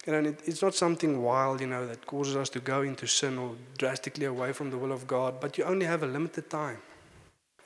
It, 0.06 0.40
it's 0.46 0.62
not 0.62 0.76
something 0.76 1.22
wild, 1.22 1.62
you 1.62 1.68
know, 1.68 1.86
that 1.86 2.06
causes 2.06 2.36
us 2.36 2.50
to 2.50 2.60
go 2.60 2.82
into 2.82 3.06
sin 3.06 3.38
or 3.38 3.56
drastically 3.78 4.26
away 4.26 4.54
from 4.54 4.72
the 4.72 4.78
will 4.78 4.92
of 4.92 5.08
God, 5.08 5.40
but 5.40 5.58
you 5.58 5.66
only 5.66 5.86
have 5.86 6.04
a 6.04 6.08
limited 6.08 6.50
time. 6.50 6.80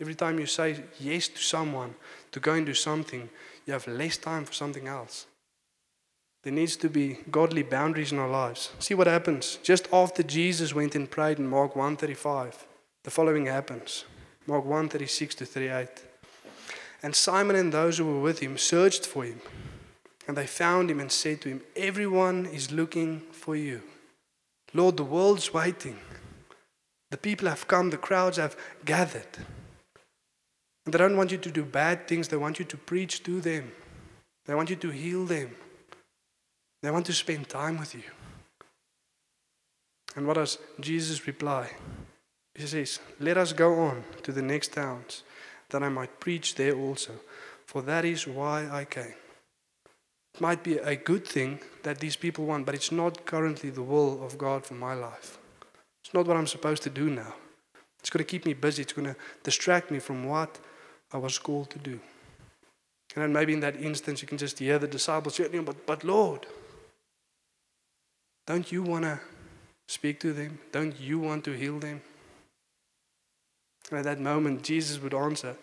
Every 0.01 0.15
time 0.15 0.39
you 0.39 0.47
say 0.47 0.83
yes 0.99 1.27
to 1.29 1.37
someone, 1.37 1.95
to 2.31 2.39
go 2.39 2.53
and 2.53 2.65
do 2.65 2.73
something, 2.73 3.29
you 3.65 3.73
have 3.73 3.87
less 3.87 4.17
time 4.17 4.45
for 4.45 4.53
something 4.53 4.87
else. 4.87 5.27
There 6.43 6.53
needs 6.53 6.75
to 6.77 6.89
be 6.89 7.19
godly 7.31 7.63
boundaries 7.63 8.11
in 8.11 8.19
our 8.19 8.29
lives. 8.29 8.71
See 8.79 8.93
what 8.93 9.07
happens. 9.07 9.59
Just 9.63 9.87
after 9.93 10.23
Jesus 10.23 10.75
went 10.75 10.93
and 10.93 11.09
prayed 11.09 11.39
in 11.39 11.47
Mark 11.47 11.75
135, 11.75 12.67
the 13.03 13.11
following 13.11 13.45
happens. 13.45 14.03
Mark 14.45 14.65
136 14.65 15.35
to 15.35 15.45
38. 15.45 15.87
And 17.01 17.15
Simon 17.15 17.55
and 17.55 17.71
those 17.71 17.97
who 17.97 18.05
were 18.05 18.19
with 18.19 18.39
him 18.39 18.57
searched 18.57 19.05
for 19.05 19.23
him. 19.23 19.39
And 20.27 20.37
they 20.37 20.47
found 20.47 20.91
him 20.91 20.99
and 20.99 21.11
said 21.11 21.41
to 21.41 21.49
him, 21.49 21.61
Everyone 21.75 22.45
is 22.45 22.71
looking 22.71 23.21
for 23.31 23.55
you. 23.55 23.81
Lord, 24.73 24.97
the 24.97 25.03
world's 25.03 25.53
waiting. 25.53 25.97
The 27.09 27.17
people 27.17 27.47
have 27.47 27.67
come, 27.67 27.89
the 27.89 27.97
crowds 27.97 28.37
have 28.37 28.57
gathered. 28.83 29.37
And 30.85 30.93
they 30.93 30.97
don't 30.97 31.15
want 31.15 31.31
you 31.31 31.37
to 31.37 31.51
do 31.51 31.63
bad 31.63 32.07
things, 32.07 32.27
they 32.27 32.37
want 32.37 32.59
you 32.59 32.65
to 32.65 32.77
preach 32.77 33.23
to 33.23 33.39
them, 33.39 33.71
they 34.45 34.55
want 34.55 34.69
you 34.69 34.75
to 34.77 34.89
heal 34.89 35.25
them, 35.25 35.55
they 36.83 36.91
want 36.91 37.05
to 37.05 37.13
spend 37.13 37.47
time 37.47 37.79
with 37.79 37.95
you. 37.95 38.03
And 40.15 40.27
what 40.27 40.35
does 40.35 40.59
Jesus 40.81 41.25
reply? 41.25 41.71
He 42.53 42.67
says, 42.67 42.99
Let 43.19 43.37
us 43.37 43.53
go 43.53 43.79
on 43.79 44.03
to 44.23 44.33
the 44.33 44.41
next 44.41 44.73
towns 44.73 45.23
that 45.69 45.81
I 45.81 45.89
might 45.89 46.19
preach 46.19 46.55
there 46.55 46.75
also, 46.75 47.13
for 47.65 47.81
that 47.83 48.03
is 48.03 48.27
why 48.27 48.69
I 48.69 48.83
came. 48.83 49.15
It 50.35 50.41
might 50.41 50.61
be 50.61 50.77
a 50.77 50.97
good 50.97 51.25
thing 51.25 51.59
that 51.83 51.99
these 51.99 52.17
people 52.17 52.45
want, 52.45 52.65
but 52.65 52.75
it's 52.75 52.91
not 52.91 53.25
currently 53.25 53.69
the 53.69 53.81
will 53.81 54.23
of 54.23 54.37
God 54.37 54.65
for 54.65 54.73
my 54.73 54.93
life. 54.93 55.37
It's 56.03 56.13
not 56.13 56.27
what 56.27 56.35
I'm 56.35 56.47
supposed 56.47 56.83
to 56.83 56.89
do 56.89 57.09
now. 57.09 57.33
It's 57.99 58.09
going 58.09 58.25
to 58.25 58.29
keep 58.29 58.45
me 58.45 58.53
busy, 58.53 58.81
it's 58.81 58.93
going 58.93 59.07
to 59.07 59.15
distract 59.43 59.89
me 59.89 59.99
from 59.99 60.25
what 60.25 60.59
I 61.13 61.17
was 61.17 61.37
called 61.37 61.69
to 61.69 61.79
do. 61.79 61.97
And 63.15 63.23
then 63.23 63.31
maybe 63.31 63.53
in 63.53 63.61
that 63.61 63.81
instance, 63.81 64.21
you 64.21 64.27
can 64.27 64.37
just 64.37 64.59
hear 64.59 64.79
the 64.79 64.87
disciples 64.87 65.39
but, 65.39 65.85
but 65.85 66.03
Lord, 66.03 66.45
don't 68.45 68.71
you 68.71 68.83
want 68.83 69.05
to 69.05 69.19
speak 69.87 70.19
to 70.21 70.33
them? 70.33 70.59
Don't 70.71 70.99
you 70.99 71.19
want 71.19 71.43
to 71.45 71.51
heal 71.51 71.79
them? 71.79 72.01
And 73.89 73.99
at 73.99 74.05
that 74.05 74.19
moment, 74.19 74.63
Jesus 74.63 75.01
would 75.01 75.13
answer, 75.13 75.55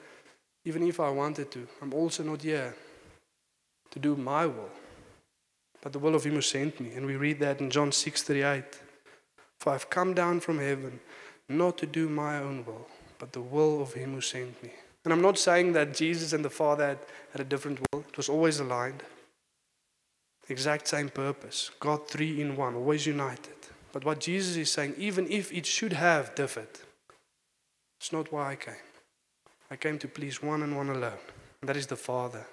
Even 0.64 0.82
if 0.82 1.00
I 1.00 1.10
wanted 1.10 1.50
to, 1.52 1.66
I'm 1.82 1.92
also 1.92 2.22
not 2.22 2.42
here 2.42 2.74
to 3.90 3.98
do 3.98 4.16
my 4.16 4.46
will, 4.46 4.70
but 5.82 5.92
the 5.92 5.98
will 5.98 6.14
of 6.14 6.24
Him 6.24 6.34
who 6.34 6.40
sent 6.40 6.80
me. 6.80 6.92
And 6.94 7.06
we 7.06 7.16
read 7.16 7.40
that 7.40 7.60
in 7.60 7.70
John 7.70 7.92
6 7.92 8.22
38. 8.22 8.64
For 9.58 9.72
I've 9.72 9.90
come 9.90 10.14
down 10.14 10.40
from 10.40 10.58
heaven 10.58 11.00
not 11.48 11.76
to 11.78 11.86
do 11.86 12.08
my 12.08 12.38
own 12.38 12.64
will, 12.64 12.86
but 13.18 13.32
the 13.32 13.40
will 13.40 13.82
of 13.82 13.92
Him 13.94 14.14
who 14.14 14.20
sent 14.20 14.62
me. 14.62 14.70
And 15.04 15.12
I'm 15.12 15.22
not 15.22 15.38
saying 15.38 15.72
that 15.72 15.94
Jesus 15.94 16.32
and 16.32 16.44
the 16.44 16.50
Father 16.50 16.88
had, 16.88 16.98
had 17.32 17.40
a 17.40 17.44
different 17.44 17.80
will, 17.92 18.04
it 18.08 18.16
was 18.16 18.28
always 18.28 18.60
aligned. 18.60 19.02
Exact 20.50 20.88
same 20.88 21.08
purpose. 21.08 21.70
God 21.78 22.08
three 22.08 22.40
in 22.40 22.56
one, 22.56 22.74
always 22.74 23.06
united. 23.06 23.54
But 23.92 24.04
what 24.04 24.18
Jesus 24.18 24.56
is 24.56 24.70
saying, 24.70 24.94
even 24.98 25.30
if 25.30 25.52
it 25.52 25.64
should 25.64 25.92
have 25.92 26.34
differed, 26.34 26.80
it's 28.00 28.12
not 28.12 28.32
why 28.32 28.50
I 28.50 28.56
came. 28.56 28.74
I 29.70 29.76
came 29.76 29.98
to 30.00 30.08
please 30.08 30.42
one 30.42 30.62
and 30.62 30.76
one 30.76 30.90
alone, 30.90 31.22
and 31.60 31.68
that 31.68 31.76
is 31.76 31.86
the 31.86 31.96
Father. 31.96 32.46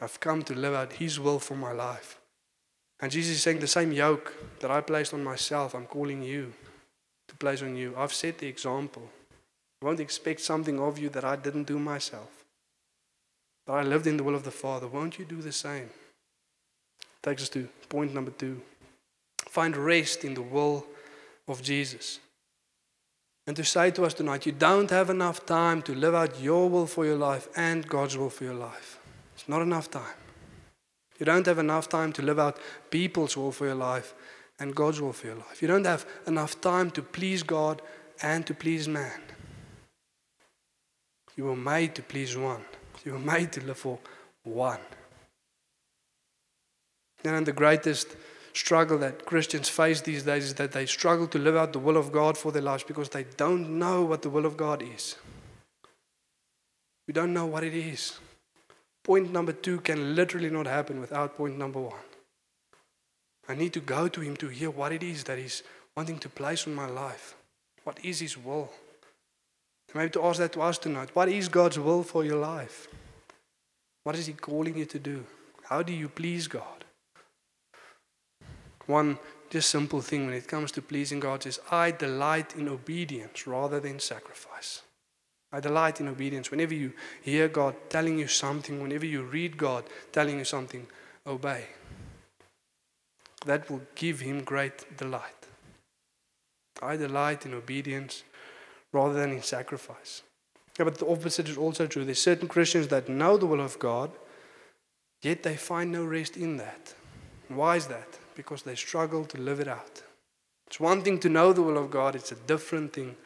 I've 0.00 0.20
come 0.20 0.42
to 0.42 0.54
live 0.54 0.74
out 0.74 0.92
His 0.92 1.18
will 1.18 1.38
for 1.38 1.56
my 1.56 1.72
life. 1.72 2.20
And 3.00 3.10
Jesus 3.10 3.36
is 3.36 3.42
saying 3.42 3.60
the 3.60 3.66
same 3.66 3.92
yoke 3.92 4.34
that 4.60 4.70
I 4.70 4.82
placed 4.82 5.14
on 5.14 5.24
myself, 5.24 5.74
I'm 5.74 5.86
calling 5.86 6.22
you 6.22 6.52
to 7.28 7.36
place 7.36 7.62
on 7.62 7.74
you. 7.76 7.94
I've 7.96 8.12
set 8.12 8.38
the 8.38 8.48
example. 8.48 9.08
I 9.80 9.86
won't 9.86 10.00
expect 10.00 10.40
something 10.40 10.78
of 10.78 10.98
you 10.98 11.08
that 11.10 11.24
I 11.24 11.36
didn't 11.36 11.64
do 11.64 11.78
myself. 11.78 12.44
But 13.66 13.74
I 13.74 13.82
lived 13.82 14.06
in 14.06 14.18
the 14.18 14.24
will 14.24 14.34
of 14.34 14.44
the 14.44 14.50
Father. 14.50 14.86
Won't 14.86 15.18
you 15.18 15.24
do 15.24 15.40
the 15.40 15.52
same? 15.52 15.88
Takes 17.22 17.42
us 17.42 17.48
to 17.50 17.68
point 17.88 18.14
number 18.14 18.30
two. 18.30 18.60
Find 19.48 19.76
rest 19.76 20.24
in 20.24 20.34
the 20.34 20.42
will 20.42 20.86
of 21.48 21.62
Jesus. 21.62 22.20
And 23.46 23.56
to 23.56 23.64
say 23.64 23.90
to 23.92 24.04
us 24.04 24.14
tonight, 24.14 24.44
you 24.44 24.52
don't 24.52 24.90
have 24.90 25.08
enough 25.08 25.46
time 25.46 25.82
to 25.82 25.94
live 25.94 26.14
out 26.14 26.40
your 26.40 26.68
will 26.68 26.86
for 26.86 27.04
your 27.04 27.16
life 27.16 27.48
and 27.56 27.86
God's 27.86 28.16
will 28.16 28.30
for 28.30 28.44
your 28.44 28.54
life. 28.54 28.98
It's 29.34 29.48
not 29.48 29.62
enough 29.62 29.90
time. 29.90 30.16
You 31.18 31.26
don't 31.26 31.46
have 31.46 31.58
enough 31.58 31.88
time 31.88 32.12
to 32.14 32.22
live 32.22 32.38
out 32.38 32.58
people's 32.90 33.36
will 33.36 33.52
for 33.52 33.66
your 33.66 33.76
life 33.76 34.14
and 34.58 34.74
God's 34.74 35.00
will 35.00 35.12
for 35.12 35.28
your 35.28 35.36
life. 35.36 35.62
You 35.62 35.68
don't 35.68 35.86
have 35.86 36.04
enough 36.26 36.60
time 36.60 36.90
to 36.92 37.02
please 37.02 37.42
God 37.42 37.82
and 38.22 38.46
to 38.46 38.54
please 38.54 38.88
man. 38.88 39.20
You 41.36 41.44
were 41.44 41.56
made 41.56 41.94
to 41.94 42.02
please 42.02 42.36
one. 42.36 42.64
You 43.04 43.12
were 43.12 43.18
made 43.18 43.52
to 43.52 43.64
live 43.64 43.78
for 43.78 43.98
one. 44.42 44.80
And 47.26 47.46
the 47.46 47.52
greatest 47.52 48.16
struggle 48.52 48.98
that 48.98 49.26
Christians 49.26 49.68
face 49.68 50.00
these 50.00 50.22
days 50.22 50.44
is 50.44 50.54
that 50.54 50.72
they 50.72 50.86
struggle 50.86 51.26
to 51.28 51.38
live 51.38 51.56
out 51.56 51.72
the 51.72 51.78
will 51.78 51.96
of 51.96 52.12
God 52.12 52.38
for 52.38 52.52
their 52.52 52.62
lives 52.62 52.84
because 52.84 53.10
they 53.10 53.24
don't 53.36 53.78
know 53.78 54.02
what 54.02 54.22
the 54.22 54.30
will 54.30 54.46
of 54.46 54.56
God 54.56 54.82
is. 54.82 55.16
We 57.06 57.12
don't 57.12 57.34
know 57.34 57.46
what 57.46 57.64
it 57.64 57.74
is. 57.74 58.18
Point 59.04 59.32
number 59.32 59.52
two 59.52 59.80
can 59.80 60.14
literally 60.14 60.50
not 60.50 60.66
happen 60.66 61.00
without 61.00 61.36
point 61.36 61.58
number 61.58 61.80
one. 61.80 62.06
I 63.48 63.54
need 63.54 63.72
to 63.74 63.80
go 63.80 64.08
to 64.08 64.20
Him 64.20 64.36
to 64.38 64.48
hear 64.48 64.70
what 64.70 64.92
it 64.92 65.02
is 65.02 65.24
that 65.24 65.38
He's 65.38 65.62
wanting 65.96 66.18
to 66.20 66.28
place 66.28 66.66
on 66.66 66.74
my 66.74 66.86
life. 66.86 67.36
What 67.84 68.04
is 68.04 68.20
His 68.20 68.36
will? 68.36 68.70
Maybe 69.94 70.10
to 70.10 70.24
ask 70.24 70.38
that 70.40 70.52
to 70.52 70.62
us 70.62 70.76
tonight. 70.76 71.10
What 71.14 71.28
is 71.28 71.48
God's 71.48 71.78
will 71.78 72.02
for 72.02 72.24
your 72.24 72.38
life? 72.38 72.88
What 74.04 74.16
is 74.16 74.26
He 74.26 74.34
calling 74.34 74.76
you 74.76 74.84
to 74.86 74.98
do? 74.98 75.24
How 75.64 75.82
do 75.82 75.92
you 75.92 76.08
please 76.08 76.48
God? 76.48 76.85
One 78.86 79.18
just 79.50 79.70
simple 79.70 80.00
thing 80.00 80.26
when 80.26 80.34
it 80.34 80.48
comes 80.48 80.72
to 80.72 80.82
pleasing 80.82 81.20
God 81.20 81.46
is 81.46 81.60
I 81.70 81.90
delight 81.90 82.56
in 82.56 82.68
obedience 82.68 83.46
rather 83.46 83.80
than 83.80 84.00
sacrifice. 84.00 84.82
I 85.52 85.60
delight 85.60 86.00
in 86.00 86.08
obedience. 86.08 86.50
Whenever 86.50 86.74
you 86.74 86.92
hear 87.22 87.48
God 87.48 87.76
telling 87.88 88.18
you 88.18 88.26
something, 88.26 88.82
whenever 88.82 89.06
you 89.06 89.22
read 89.22 89.56
God 89.56 89.84
telling 90.12 90.38
you 90.38 90.44
something, 90.44 90.86
obey. 91.26 91.66
That 93.44 93.70
will 93.70 93.82
give 93.94 94.20
Him 94.20 94.42
great 94.42 94.96
delight. 94.96 95.46
I 96.82 96.96
delight 96.96 97.46
in 97.46 97.54
obedience 97.54 98.24
rather 98.92 99.14
than 99.14 99.30
in 99.30 99.42
sacrifice. 99.42 100.22
Yeah, 100.78 100.84
but 100.84 100.98
the 100.98 101.06
opposite 101.06 101.48
is 101.48 101.56
also 101.56 101.86
true. 101.86 102.04
There's 102.04 102.20
certain 102.20 102.48
Christians 102.48 102.88
that 102.88 103.08
know 103.08 103.36
the 103.36 103.46
will 103.46 103.60
of 103.60 103.78
God, 103.78 104.10
yet 105.22 105.42
they 105.42 105.56
find 105.56 105.90
no 105.90 106.04
rest 106.04 106.36
in 106.36 106.56
that. 106.58 106.94
Why 107.48 107.76
is 107.76 107.86
that? 107.86 108.18
Because 108.36 108.62
they 108.62 108.76
struggle 108.76 109.24
to 109.24 109.40
live 109.40 109.58
it 109.58 109.66
out. 109.66 110.02
It's 110.68 110.78
one 110.78 111.02
thing 111.02 111.18
to 111.20 111.28
know 111.28 111.52
the 111.52 111.62
will 111.62 111.78
of 111.78 111.90
God, 111.90 112.14
it's 112.14 112.32
a 112.32 112.36
different 112.36 112.92
thing 112.92 113.16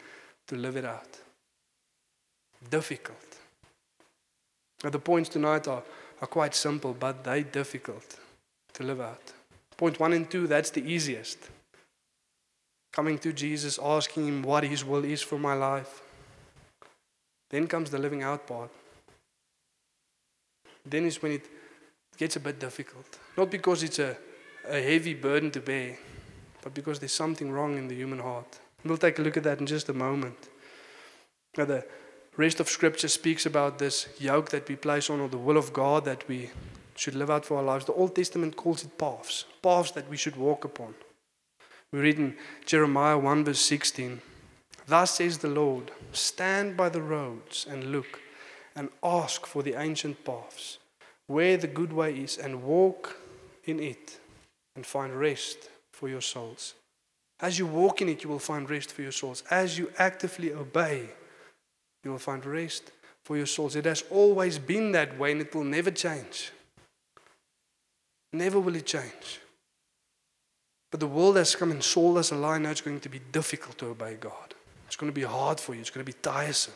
to 0.46 0.56
live 0.56 0.76
it 0.76 0.84
out. 0.84 1.18
Difficult. 2.70 3.38
Now, 4.84 4.90
the 4.90 4.98
points 4.98 5.28
tonight 5.28 5.68
are, 5.68 5.82
are 6.20 6.26
quite 6.26 6.54
simple, 6.54 6.94
but 6.98 7.24
they're 7.24 7.42
difficult 7.42 8.18
to 8.74 8.82
live 8.82 9.00
out. 9.00 9.32
Point 9.76 9.98
one 9.98 10.12
and 10.12 10.30
two, 10.30 10.46
that's 10.46 10.70
the 10.70 10.82
easiest. 10.82 11.38
Coming 12.92 13.18
to 13.18 13.32
Jesus, 13.32 13.78
asking 13.82 14.26
Him 14.28 14.42
what 14.42 14.64
His 14.64 14.84
will 14.84 15.04
is 15.04 15.22
for 15.22 15.38
my 15.38 15.54
life. 15.54 16.02
Then 17.50 17.66
comes 17.66 17.90
the 17.90 17.98
living 17.98 18.22
out 18.22 18.46
part. 18.46 18.70
Then 20.84 21.04
is 21.06 21.20
when 21.22 21.32
it 21.32 21.46
gets 22.16 22.36
a 22.36 22.40
bit 22.40 22.58
difficult. 22.58 23.18
Not 23.36 23.50
because 23.50 23.82
it's 23.82 23.98
a, 23.98 24.16
a 24.70 24.82
heavy 24.82 25.14
burden 25.14 25.50
to 25.50 25.60
bear, 25.60 25.98
but 26.62 26.74
because 26.74 26.98
there's 26.98 27.12
something 27.12 27.50
wrong 27.50 27.76
in 27.76 27.88
the 27.88 27.94
human 27.94 28.20
heart. 28.20 28.60
We'll 28.84 28.96
take 28.96 29.18
a 29.18 29.22
look 29.22 29.36
at 29.36 29.42
that 29.42 29.60
in 29.60 29.66
just 29.66 29.88
a 29.88 29.94
moment. 29.94 30.48
Now, 31.58 31.64
the 31.64 31.84
rest 32.36 32.60
of 32.60 32.68
Scripture 32.68 33.08
speaks 33.08 33.44
about 33.44 33.78
this 33.78 34.08
yoke 34.18 34.50
that 34.50 34.68
we 34.68 34.76
place 34.76 35.10
on, 35.10 35.20
or 35.20 35.28
the 35.28 35.36
will 35.36 35.56
of 35.56 35.72
God 35.72 36.04
that 36.04 36.26
we 36.28 36.50
should 36.94 37.14
live 37.14 37.30
out 37.30 37.44
for 37.44 37.56
our 37.56 37.62
lives. 37.62 37.86
The 37.86 37.92
Old 37.92 38.14
Testament 38.14 38.56
calls 38.56 38.84
it 38.84 38.96
paths, 38.96 39.44
paths 39.62 39.90
that 39.92 40.08
we 40.08 40.16
should 40.16 40.36
walk 40.36 40.64
upon. 40.64 40.94
We 41.92 41.98
read 41.98 42.18
in 42.18 42.36
Jeremiah 42.66 43.18
1, 43.18 43.44
verse 43.44 43.60
16 43.60 44.20
Thus 44.86 45.16
says 45.16 45.38
the 45.38 45.48
Lord, 45.48 45.90
stand 46.12 46.76
by 46.76 46.88
the 46.88 47.02
roads 47.02 47.66
and 47.68 47.90
look, 47.90 48.20
and 48.76 48.90
ask 49.02 49.46
for 49.46 49.62
the 49.62 49.74
ancient 49.74 50.24
paths, 50.24 50.78
where 51.26 51.56
the 51.56 51.66
good 51.66 51.92
way 51.92 52.14
is, 52.14 52.38
and 52.38 52.62
walk 52.62 53.18
in 53.64 53.80
it, 53.80 54.19
and 54.76 54.86
find 54.86 55.18
rest 55.18 55.68
for 55.92 56.08
your 56.08 56.20
souls. 56.20 56.74
As 57.40 57.58
you 57.58 57.66
walk 57.66 58.02
in 58.02 58.08
it, 58.08 58.22
you 58.22 58.28
will 58.28 58.38
find 58.38 58.68
rest 58.68 58.92
for 58.92 59.02
your 59.02 59.12
souls. 59.12 59.42
As 59.50 59.78
you 59.78 59.90
actively 59.98 60.52
obey, 60.52 61.08
you 62.04 62.10
will 62.10 62.18
find 62.18 62.44
rest 62.44 62.92
for 63.24 63.36
your 63.36 63.46
souls. 63.46 63.76
It 63.76 63.86
has 63.86 64.04
always 64.10 64.58
been 64.58 64.92
that 64.92 65.18
way, 65.18 65.32
and 65.32 65.40
it 65.40 65.54
will 65.54 65.64
never 65.64 65.90
change. 65.90 66.52
Never 68.32 68.60
will 68.60 68.76
it 68.76 68.86
change. 68.86 69.40
But 70.90 71.00
the 71.00 71.06
world 71.06 71.36
has 71.36 71.54
come 71.54 71.70
and 71.70 71.82
sold 71.82 72.18
us 72.18 72.32
a 72.32 72.36
lie 72.36 72.58
now 72.58 72.70
it's 72.70 72.80
going 72.80 73.00
to 73.00 73.08
be 73.08 73.20
difficult 73.32 73.78
to 73.78 73.86
obey 73.86 74.14
God. 74.14 74.54
It's 74.86 74.96
going 74.96 75.10
to 75.10 75.14
be 75.14 75.26
hard 75.26 75.60
for 75.60 75.74
you, 75.74 75.80
it's 75.80 75.90
going 75.90 76.04
to 76.04 76.12
be 76.12 76.18
tiresome. 76.20 76.74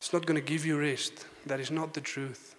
It's 0.00 0.12
not 0.12 0.26
going 0.26 0.40
to 0.40 0.46
give 0.46 0.66
you 0.66 0.78
rest. 0.78 1.26
That 1.46 1.60
is 1.60 1.70
not 1.70 1.94
the 1.94 2.00
truth. 2.00 2.56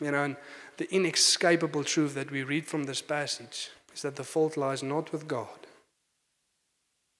You 0.00 0.10
know, 0.10 0.24
and 0.24 0.36
the 0.76 0.92
inescapable 0.92 1.84
truth 1.84 2.14
that 2.14 2.30
we 2.30 2.42
read 2.42 2.66
from 2.66 2.84
this 2.84 3.02
passage 3.02 3.70
is 3.94 4.02
that 4.02 4.16
the 4.16 4.24
fault 4.24 4.56
lies 4.56 4.82
not 4.82 5.12
with 5.12 5.28
God. 5.28 5.66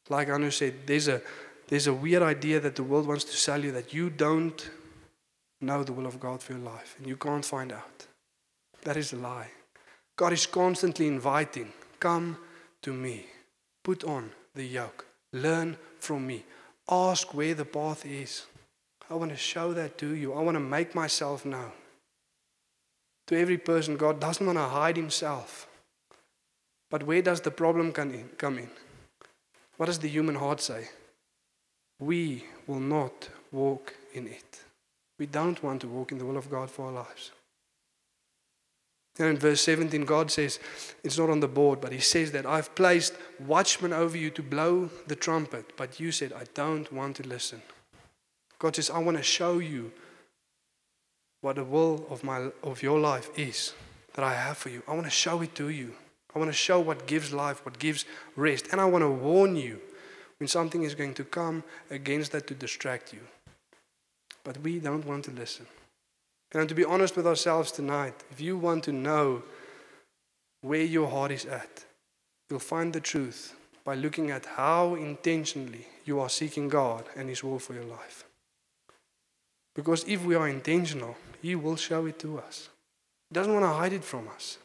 Like 0.08 0.28
Anu 0.28 0.50
said, 0.50 0.86
there's 0.86 1.08
a, 1.08 1.22
there's 1.68 1.86
a 1.86 1.94
weird 1.94 2.22
idea 2.22 2.60
that 2.60 2.76
the 2.76 2.82
world 2.82 3.06
wants 3.06 3.24
to 3.24 3.36
sell 3.36 3.64
you 3.64 3.72
that 3.72 3.94
you 3.94 4.10
don't 4.10 4.70
know 5.60 5.82
the 5.82 5.92
will 5.92 6.06
of 6.06 6.20
God 6.20 6.42
for 6.42 6.52
your 6.52 6.62
life 6.62 6.96
and 6.98 7.06
you 7.06 7.16
can't 7.16 7.44
find 7.44 7.72
out. 7.72 8.06
That 8.82 8.96
is 8.96 9.12
a 9.12 9.16
lie. 9.16 9.50
God 10.16 10.32
is 10.32 10.46
constantly 10.46 11.06
inviting, 11.06 11.72
come 11.98 12.36
to 12.82 12.92
me, 12.92 13.26
put 13.82 14.04
on 14.04 14.30
the 14.54 14.64
yoke, 14.64 15.06
learn 15.32 15.76
from 15.98 16.26
me, 16.26 16.44
ask 16.88 17.32
where 17.34 17.54
the 17.54 17.64
path 17.64 18.04
is. 18.04 18.46
I 19.10 19.14
want 19.14 19.30
to 19.30 19.36
show 19.36 19.72
that 19.72 19.98
to 19.98 20.14
you. 20.14 20.32
I 20.32 20.42
want 20.42 20.54
to 20.56 20.60
make 20.60 20.94
myself 20.94 21.44
known. 21.44 21.72
To 23.28 23.38
every 23.38 23.58
person, 23.58 23.96
God 23.96 24.20
doesn't 24.20 24.44
want 24.44 24.58
to 24.58 24.64
hide 24.64 24.96
himself. 24.96 25.66
But 26.90 27.04
where 27.04 27.22
does 27.22 27.40
the 27.40 27.50
problem 27.50 27.92
come 27.92 28.58
in? 28.58 28.70
What 29.76 29.86
does 29.86 29.98
the 29.98 30.08
human 30.08 30.34
heart 30.34 30.60
say? 30.60 30.88
We 31.98 32.44
will 32.66 32.80
not 32.80 33.28
walk 33.50 33.94
in 34.12 34.26
it. 34.26 34.62
We 35.18 35.26
don't 35.26 35.62
want 35.62 35.80
to 35.80 35.88
walk 35.88 36.12
in 36.12 36.18
the 36.18 36.26
will 36.26 36.36
of 36.36 36.50
God 36.50 36.70
for 36.70 36.86
our 36.86 36.92
lives. 36.92 37.32
And 39.18 39.28
in 39.28 39.38
verse 39.38 39.60
17, 39.60 40.04
God 40.04 40.30
says, 40.30 40.58
it's 41.04 41.18
not 41.18 41.30
on 41.30 41.38
the 41.38 41.48
board, 41.48 41.80
but 41.80 41.92
He 41.92 42.00
says 42.00 42.32
that 42.32 42.46
I've 42.46 42.74
placed 42.74 43.14
watchmen 43.38 43.92
over 43.92 44.16
you 44.16 44.28
to 44.30 44.42
blow 44.42 44.90
the 45.06 45.14
trumpet, 45.14 45.76
but 45.76 46.00
you 46.00 46.10
said, 46.10 46.32
I 46.32 46.44
don't 46.54 46.92
want 46.92 47.16
to 47.16 47.28
listen. 47.28 47.62
God 48.58 48.74
says, 48.74 48.90
I 48.90 48.98
want 48.98 49.16
to 49.16 49.22
show 49.22 49.60
you 49.60 49.92
what 51.44 51.56
the 51.56 51.64
will 51.64 52.06
of, 52.08 52.24
my, 52.24 52.48
of 52.62 52.82
your 52.82 52.98
life 52.98 53.28
is 53.36 53.74
that 54.14 54.24
I 54.24 54.32
have 54.32 54.56
for 54.56 54.70
you. 54.70 54.82
I 54.88 54.94
want 54.94 55.04
to 55.04 55.10
show 55.10 55.42
it 55.42 55.54
to 55.56 55.68
you. 55.68 55.92
I 56.34 56.38
want 56.38 56.50
to 56.50 56.56
show 56.56 56.80
what 56.80 57.06
gives 57.06 57.34
life, 57.34 57.66
what 57.66 57.78
gives 57.78 58.06
rest. 58.34 58.68
And 58.72 58.80
I 58.80 58.86
want 58.86 59.02
to 59.02 59.10
warn 59.10 59.54
you 59.54 59.78
when 60.38 60.48
something 60.48 60.84
is 60.84 60.94
going 60.94 61.12
to 61.14 61.24
come 61.24 61.62
against 61.90 62.32
that 62.32 62.46
to 62.46 62.54
distract 62.54 63.12
you. 63.12 63.20
But 64.42 64.56
we 64.62 64.78
don't 64.78 65.04
want 65.04 65.26
to 65.26 65.32
listen. 65.32 65.66
And 66.52 66.66
to 66.66 66.74
be 66.74 66.84
honest 66.84 67.14
with 67.14 67.26
ourselves 67.26 67.70
tonight, 67.70 68.14
if 68.30 68.40
you 68.40 68.56
want 68.56 68.82
to 68.84 68.92
know 68.92 69.42
where 70.62 70.84
your 70.84 71.10
heart 71.10 71.30
is 71.30 71.44
at, 71.44 71.84
you'll 72.48 72.58
find 72.58 72.94
the 72.94 73.00
truth 73.00 73.54
by 73.84 73.96
looking 73.96 74.30
at 74.30 74.46
how 74.46 74.94
intentionally 74.94 75.88
you 76.06 76.20
are 76.20 76.30
seeking 76.30 76.68
God 76.68 77.04
and 77.14 77.28
His 77.28 77.44
will 77.44 77.58
for 77.58 77.74
your 77.74 77.84
life. 77.84 78.24
Because 79.74 80.04
if 80.04 80.24
we 80.24 80.36
are 80.36 80.48
intentional, 80.48 81.16
He 81.44 81.54
will 81.54 81.76
show 81.76 82.06
it 82.06 82.18
to 82.20 82.38
us. 82.38 82.70
He 83.28 83.34
doesn't 83.34 83.52
want 83.52 83.66
to 83.66 83.72
hide 83.72 83.92
it 83.92 84.02
from 84.02 84.28
us. 84.28 84.56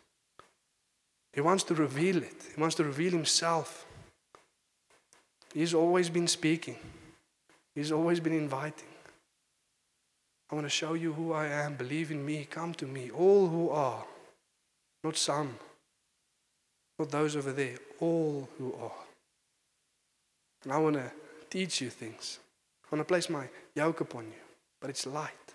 He 1.33 1.41
wants 1.41 1.65
to 1.65 1.75
reveal 1.75 2.23
it, 2.23 2.37
He 2.55 2.61
wants 2.61 2.77
to 2.77 2.85
reveal 2.85 3.11
Himself. 3.11 3.85
He's 5.53 5.73
always 5.73 6.09
been 6.09 6.27
speaking, 6.27 6.77
He's 7.75 7.91
always 7.91 8.21
been 8.21 8.31
inviting. 8.31 8.93
I 10.49 10.55
want 10.55 10.67
to 10.67 10.69
show 10.69 10.93
you 10.93 11.11
who 11.11 11.33
I 11.33 11.47
am. 11.47 11.75
Believe 11.75 12.11
in 12.11 12.25
me. 12.25 12.47
Come 12.49 12.73
to 12.75 12.85
me. 12.85 13.11
All 13.11 13.49
who 13.49 13.69
are, 13.71 14.05
not 15.03 15.17
some, 15.17 15.59
not 16.97 17.11
those 17.11 17.35
over 17.35 17.51
there, 17.51 17.77
all 17.99 18.47
who 18.57 18.73
are. 18.81 19.03
And 20.63 20.71
I 20.71 20.77
want 20.77 20.95
to 20.95 21.11
teach 21.49 21.81
you 21.81 21.89
things. 21.89 22.39
I 22.85 22.95
want 22.95 23.05
to 23.05 23.11
place 23.11 23.29
my 23.29 23.49
yoke 23.75 23.99
upon 23.99 24.27
you, 24.27 24.41
but 24.79 24.89
it's 24.89 25.05
light. 25.05 25.48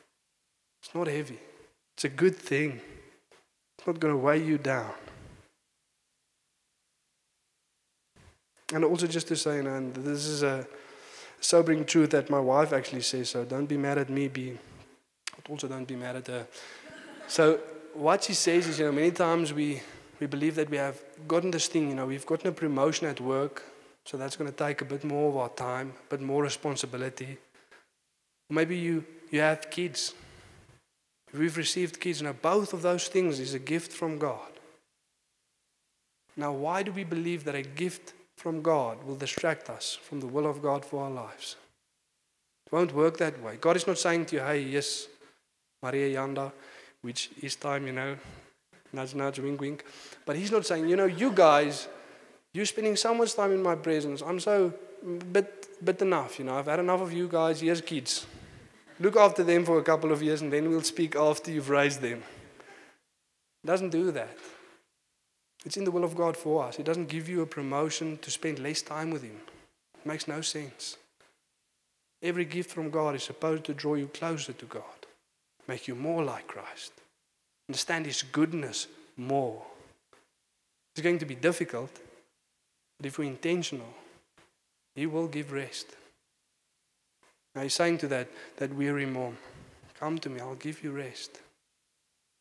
It's 0.84 0.94
not 0.94 1.06
heavy. 1.06 1.38
It's 1.94 2.04
a 2.04 2.10
good 2.10 2.36
thing. 2.36 2.78
It's 3.78 3.86
not 3.86 3.98
going 3.98 4.12
to 4.12 4.18
weigh 4.18 4.44
you 4.44 4.58
down. 4.58 4.92
And 8.74 8.84
also, 8.84 9.06
just 9.06 9.28
to 9.28 9.36
say, 9.36 9.60
and 9.60 9.94
this 9.94 10.26
is 10.26 10.42
a 10.42 10.66
sobering 11.40 11.86
truth 11.86 12.10
that 12.10 12.28
my 12.28 12.38
wife 12.38 12.74
actually 12.74 13.00
says, 13.00 13.30
so 13.30 13.44
don't 13.46 13.64
be 13.64 13.78
mad 13.78 13.96
at 13.96 14.10
me, 14.10 14.28
be, 14.28 14.58
but 15.34 15.50
also 15.50 15.68
don't 15.68 15.88
be 15.88 15.96
mad 15.96 16.16
at 16.16 16.26
her. 16.26 16.46
So, 17.28 17.60
what 17.94 18.24
she 18.24 18.34
says 18.34 18.66
is, 18.66 18.78
you 18.78 18.84
know, 18.84 18.92
many 18.92 19.10
times 19.10 19.54
we, 19.54 19.80
we 20.20 20.26
believe 20.26 20.54
that 20.56 20.68
we 20.68 20.76
have 20.76 21.00
gotten 21.26 21.50
this 21.50 21.66
thing, 21.66 21.88
you 21.88 21.94
know, 21.94 22.06
we've 22.06 22.26
gotten 22.26 22.48
a 22.48 22.52
promotion 22.52 23.06
at 23.06 23.20
work, 23.20 23.62
so 24.04 24.18
that's 24.18 24.36
going 24.36 24.50
to 24.50 24.56
take 24.56 24.82
a 24.82 24.84
bit 24.84 25.02
more 25.02 25.30
of 25.30 25.36
our 25.36 25.48
time, 25.50 25.94
a 26.08 26.16
bit 26.16 26.20
more 26.20 26.42
responsibility. 26.42 27.38
Maybe 28.50 28.76
you, 28.76 29.04
you 29.30 29.40
have 29.40 29.70
kids. 29.70 30.12
We've 31.36 31.56
received 31.56 32.00
kids, 32.00 32.22
now 32.22 32.32
both 32.32 32.72
of 32.72 32.82
those 32.82 33.08
things 33.08 33.40
is 33.40 33.54
a 33.54 33.58
gift 33.58 33.92
from 33.92 34.18
God. 34.18 34.52
Now, 36.36 36.52
why 36.52 36.82
do 36.82 36.92
we 36.92 37.04
believe 37.04 37.44
that 37.44 37.54
a 37.54 37.62
gift 37.62 38.12
from 38.36 38.62
God 38.62 39.02
will 39.04 39.16
distract 39.16 39.68
us 39.68 39.98
from 40.00 40.20
the 40.20 40.26
will 40.26 40.46
of 40.46 40.62
God 40.62 40.84
for 40.84 41.04
our 41.04 41.10
lives? 41.10 41.56
It 42.66 42.72
won't 42.72 42.94
work 42.94 43.18
that 43.18 43.40
way. 43.42 43.56
God 43.60 43.76
is 43.76 43.86
not 43.86 43.98
saying 43.98 44.26
to 44.26 44.36
you, 44.36 44.42
hey, 44.42 44.60
yes, 44.60 45.08
Maria 45.82 46.16
Yanda, 46.16 46.52
which 47.02 47.30
is 47.42 47.56
time, 47.56 47.86
you 47.86 47.92
know, 47.92 48.16
nudge, 48.92 49.14
nudge, 49.14 49.38
wink, 49.38 49.60
wink. 49.60 49.84
But 50.24 50.36
He's 50.36 50.52
not 50.52 50.66
saying, 50.66 50.88
you 50.88 50.96
know, 50.96 51.06
you 51.06 51.32
guys, 51.32 51.88
you're 52.52 52.66
spending 52.66 52.96
so 52.96 53.14
much 53.14 53.34
time 53.34 53.52
in 53.52 53.62
my 53.62 53.74
presence. 53.74 54.22
I'm 54.22 54.40
so 54.40 54.72
bit, 55.32 55.84
bit 55.84 56.00
enough, 56.00 56.38
you 56.38 56.44
know. 56.44 56.56
I've 56.56 56.66
had 56.66 56.80
enough 56.80 57.00
of 57.00 57.12
you 57.12 57.28
guys. 57.28 57.60
Here's 57.60 57.80
kids. 57.80 58.26
Look 59.00 59.16
after 59.16 59.42
them 59.42 59.64
for 59.64 59.78
a 59.78 59.82
couple 59.82 60.12
of 60.12 60.22
years 60.22 60.40
and 60.40 60.52
then 60.52 60.68
we'll 60.68 60.82
speak 60.82 61.16
after 61.16 61.50
you've 61.50 61.70
raised 61.70 62.00
them. 62.00 62.22
It 63.62 63.66
doesn't 63.66 63.90
do 63.90 64.10
that. 64.12 64.36
It's 65.64 65.76
in 65.76 65.84
the 65.84 65.90
will 65.90 66.04
of 66.04 66.16
God 66.16 66.36
for 66.36 66.64
us. 66.64 66.78
It 66.78 66.84
doesn't 66.84 67.08
give 67.08 67.28
you 67.28 67.40
a 67.40 67.46
promotion 67.46 68.18
to 68.18 68.30
spend 68.30 68.58
less 68.58 68.82
time 68.82 69.10
with 69.10 69.22
Him. 69.22 69.40
It 69.98 70.06
makes 70.06 70.28
no 70.28 70.42
sense. 70.42 70.98
Every 72.22 72.44
gift 72.44 72.70
from 72.70 72.90
God 72.90 73.14
is 73.14 73.22
supposed 73.22 73.64
to 73.64 73.74
draw 73.74 73.94
you 73.94 74.08
closer 74.08 74.52
to 74.52 74.64
God, 74.66 75.06
make 75.66 75.88
you 75.88 75.94
more 75.94 76.22
like 76.22 76.46
Christ, 76.46 76.92
understand 77.68 78.06
His 78.06 78.22
goodness 78.22 78.86
more. 79.16 79.62
It's 80.94 81.02
going 81.02 81.18
to 81.18 81.26
be 81.26 81.34
difficult, 81.34 81.90
but 82.98 83.06
if 83.06 83.18
we're 83.18 83.24
intentional, 83.24 83.94
He 84.94 85.06
will 85.06 85.26
give 85.26 85.52
rest. 85.52 85.96
He's 87.60 87.74
saying 87.74 87.98
to 87.98 88.08
that, 88.08 88.28
that 88.56 88.74
weary 88.74 89.06
mom, 89.06 89.36
Come 89.98 90.18
to 90.18 90.28
me, 90.28 90.40
I'll 90.40 90.56
give 90.56 90.82
you 90.82 90.90
rest. 90.90 91.40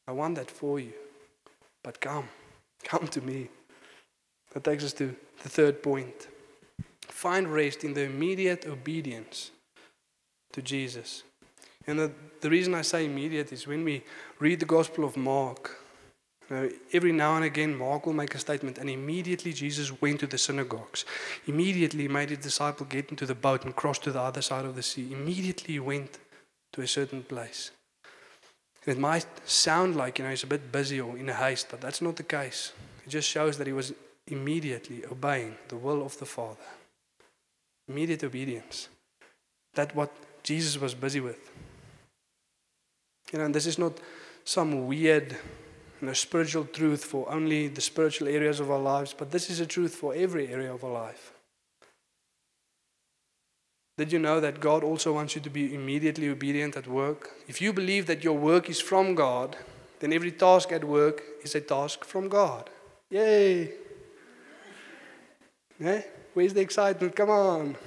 I 0.08 0.12
want 0.12 0.36
that 0.36 0.50
for 0.50 0.80
you. 0.80 0.94
But 1.84 2.02
come, 2.02 2.28
come 2.84 3.08
to 3.10 3.22
me. 3.22 3.50
That 4.54 4.64
takes 4.64 4.84
us 4.84 4.94
to 4.94 5.16
the 5.42 5.50
third 5.50 5.82
point. 5.82 6.28
Find 7.02 7.48
rest 7.48 7.84
in 7.84 7.94
the 7.94 8.04
immediate 8.04 8.66
obedience 8.66 9.52
to 10.52 10.62
Jesus. 10.62 11.24
And 11.86 12.00
the, 12.00 12.12
the 12.42 12.50
reason 12.50 12.74
I 12.74 12.82
say 12.82 13.06
immediate 13.06 13.52
is 13.52 13.68
when 13.68 13.84
we 13.84 14.04
read 14.40 14.60
the 14.60 14.66
Gospel 14.66 15.04
of 15.04 15.18
Mark, 15.18 15.83
uh, 16.52 16.68
every 16.92 17.12
now 17.12 17.36
and 17.36 17.46
again, 17.46 17.76
Mark 17.76 18.06
will 18.06 18.14
make 18.14 18.36
a 18.36 18.40
statement, 18.40 18.78
and 18.78 18.90
immediately 18.90 19.54
Jesus 19.54 20.02
went 20.02 20.20
to 20.20 20.28
the 20.28 20.38
synagogues. 20.38 21.06
Immediately, 21.48 22.04
he 22.04 22.08
made 22.08 22.30
his 22.30 22.40
disciple 22.40 22.86
get 22.86 23.10
into 23.10 23.26
the 23.26 23.36
boat 23.36 23.64
and 23.64 23.76
cross 23.76 24.00
to 24.00 24.12
the 24.12 24.22
other 24.22 24.42
side 24.42 24.66
of 24.66 24.76
the 24.76 24.84
sea. 24.84 25.12
Immediately, 25.12 25.74
he 25.74 25.80
went 25.80 26.20
to 26.74 26.82
a 26.82 26.88
certain 26.88 27.24
place. 27.24 27.72
And 28.86 28.98
it 28.98 29.00
might 29.00 29.26
sound 29.46 29.96
like 29.96 30.20
you 30.20 30.26
know 30.26 30.32
he's 30.32 30.44
a 30.44 30.48
bit 30.48 30.72
busy 30.72 31.00
or 31.00 31.18
in 31.18 31.30
a 31.30 31.34
haste, 31.34 31.68
but 31.72 31.80
that's 31.80 32.02
not 32.02 32.18
the 32.18 32.24
case. 32.24 32.74
It 33.06 33.10
just 33.10 33.30
shows 33.30 33.58
that 33.58 33.68
he 33.68 33.74
was 33.74 33.94
immediately 34.28 35.06
obeying 35.06 35.56
the 35.70 35.78
will 35.78 36.06
of 36.06 36.18
the 36.20 36.26
Father. 36.26 36.68
Immediate 37.88 38.24
obedience. 38.24 38.90
That's 39.74 39.96
what 39.96 40.12
Jesus 40.44 40.80
was 40.80 40.94
busy 40.94 41.20
with. 41.20 41.52
You 43.32 43.40
know, 43.40 43.46
and 43.46 43.56
this 43.56 43.66
is 43.66 43.80
not 43.80 43.94
some 44.46 44.88
weird 44.88 45.36
you 46.04 46.08
know, 46.08 46.14
spiritual 46.14 46.66
truth 46.66 47.06
for 47.06 47.32
only 47.32 47.70
the 47.70 47.80
spiritual 47.80 48.28
areas 48.28 48.60
of 48.60 48.70
our 48.70 48.78
lives, 48.78 49.16
but 49.18 49.32
this 49.32 49.50
is 49.50 49.62
a 49.62 49.66
truth 49.66 49.96
for 49.96 50.14
every 50.14 50.50
area 50.50 50.74
of 50.74 50.84
our 50.84 50.92
life. 50.92 51.32
Did 53.98 54.12
you 54.12 54.20
know 54.20 54.42
that 54.42 54.60
God 54.60 54.84
also 54.84 55.14
wants 55.14 55.34
you 55.34 55.40
to 55.40 55.50
be 55.50 55.74
immediately 55.74 56.28
obedient 56.28 56.76
at 56.76 56.88
work? 56.88 57.30
If 57.48 57.62
you 57.62 57.72
believe 57.72 58.06
that 58.08 58.22
your 58.22 58.38
work 58.38 58.70
is 58.70 58.82
from 58.82 59.16
God, 59.16 59.56
then 60.02 60.12
every 60.12 60.34
task 60.34 60.74
at 60.74 60.84
work 60.84 61.24
is 61.42 61.56
a 61.56 61.62
task 61.62 62.04
from 62.04 62.28
God. 62.28 62.70
Yay! 63.10 63.72
Eh? 65.80 66.02
Where's 66.34 66.54
the 66.54 66.60
excitement? 66.60 67.16
Come 67.16 67.30
on. 67.30 67.78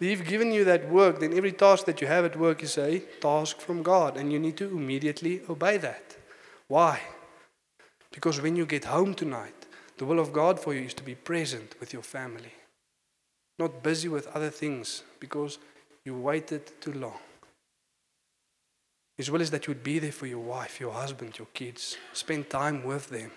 He's 0.00 0.22
given 0.22 0.50
you 0.50 0.64
that 0.64 0.88
work, 0.88 1.20
then 1.20 1.34
every 1.34 1.52
task 1.52 1.84
that 1.84 2.00
you 2.00 2.06
have 2.06 2.24
at 2.24 2.38
work 2.38 2.62
is 2.62 2.78
a 2.78 3.00
task 3.20 3.60
from 3.60 3.82
God, 3.82 4.16
and 4.16 4.32
you 4.32 4.38
need 4.38 4.56
to 4.56 4.64
immediately 4.64 5.42
obey 5.46 5.76
that. 5.76 6.16
Why? 6.68 7.00
Because 8.10 8.40
when 8.40 8.56
you 8.56 8.64
get 8.64 8.86
home 8.86 9.12
tonight, 9.14 9.66
the 9.98 10.06
will 10.06 10.18
of 10.18 10.32
God 10.32 10.58
for 10.58 10.72
you 10.72 10.82
is 10.82 10.94
to 10.94 11.02
be 11.02 11.14
present 11.14 11.74
with 11.78 11.92
your 11.92 12.02
family, 12.02 12.54
not 13.58 13.82
busy 13.82 14.08
with 14.08 14.26
other 14.28 14.48
things 14.48 15.02
because 15.20 15.58
you 16.06 16.16
waited 16.16 16.80
too 16.80 16.94
long. 16.94 17.18
His 19.18 19.30
will 19.30 19.42
is 19.42 19.50
that 19.50 19.66
you 19.66 19.72
would 19.72 19.84
be 19.84 19.98
there 19.98 20.12
for 20.12 20.26
your 20.26 20.38
wife, 20.38 20.80
your 20.80 20.94
husband, 20.94 21.38
your 21.38 21.48
kids, 21.52 21.98
spend 22.14 22.48
time 22.48 22.82
with 22.82 23.10
them. 23.10 23.30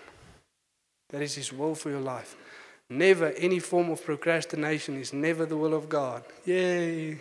That 1.10 1.20
is 1.20 1.34
His 1.34 1.52
will 1.52 1.74
for 1.74 1.90
your 1.90 2.00
life. 2.00 2.36
Never 2.90 3.28
any 3.32 3.58
form 3.58 3.90
of 3.90 4.04
procrastination 4.04 5.00
is 5.00 5.12
never 5.12 5.46
the 5.46 5.56
will 5.56 5.74
of 5.74 5.88
God. 5.88 6.22
Yay. 6.44 7.20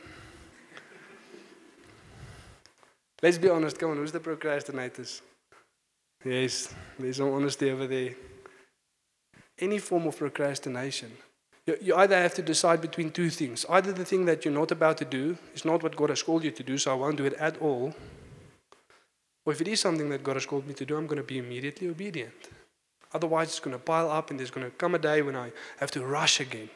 Let's 3.22 3.38
be 3.38 3.50
honest. 3.50 3.80
Come 3.80 3.92
on, 3.92 3.98
who's 3.98 4.12
the 4.12 4.20
procrastinators? 4.20 5.22
Yes, 6.26 6.74
there's 7.00 7.18
some 7.18 7.34
honesty 7.34 7.72
over 7.72 7.88
there. 7.88 8.16
Any 9.60 9.80
form 9.80 10.08
of 10.08 10.18
procrastination. 10.18 11.12
You, 11.66 11.78
you 11.82 11.96
either 11.96 12.22
have 12.22 12.34
to 12.36 12.42
decide 12.42 12.82
between 12.82 13.12
two 13.12 13.30
things. 13.30 13.66
Either 13.70 13.94
the 13.94 14.04
thing 14.04 14.26
that 14.26 14.44
you're 14.44 14.54
not 14.54 14.72
about 14.72 14.98
to 14.98 15.06
do 15.06 15.38
is 15.56 15.64
not 15.64 15.82
what 15.84 15.96
God 15.96 16.10
has 16.10 16.22
called 16.22 16.44
you 16.44 16.52
to 16.52 16.64
do, 16.64 16.78
so 16.78 16.92
I 16.92 16.96
won't 16.96 17.18
do 17.18 17.26
it 17.26 17.34
at 17.34 17.58
all. 17.62 17.94
Or 19.46 19.54
if 19.54 19.62
it 19.62 19.68
is 19.68 19.80
something 19.80 20.10
that 20.10 20.24
God 20.24 20.36
has 20.36 20.46
called 20.46 20.68
me 20.68 20.74
to 20.74 20.86
do, 20.86 20.98
I'm 20.98 21.08
going 21.08 21.18
to 21.18 21.24
be 21.24 21.38
immediately 21.38 21.90
obedient. 21.90 22.50
Otherwise, 23.14 23.50
it's 23.50 23.60
going 23.60 23.76
to 23.76 23.84
pile 23.84 24.10
up, 24.10 24.30
and 24.30 24.40
there's 24.40 24.52
going 24.52 24.66
to 24.66 24.76
come 24.78 24.96
a 24.96 25.00
day 25.00 25.22
when 25.22 25.36
I 25.36 25.52
have 25.78 25.92
to 25.92 26.06
rush 26.06 26.40
again. 26.40 26.70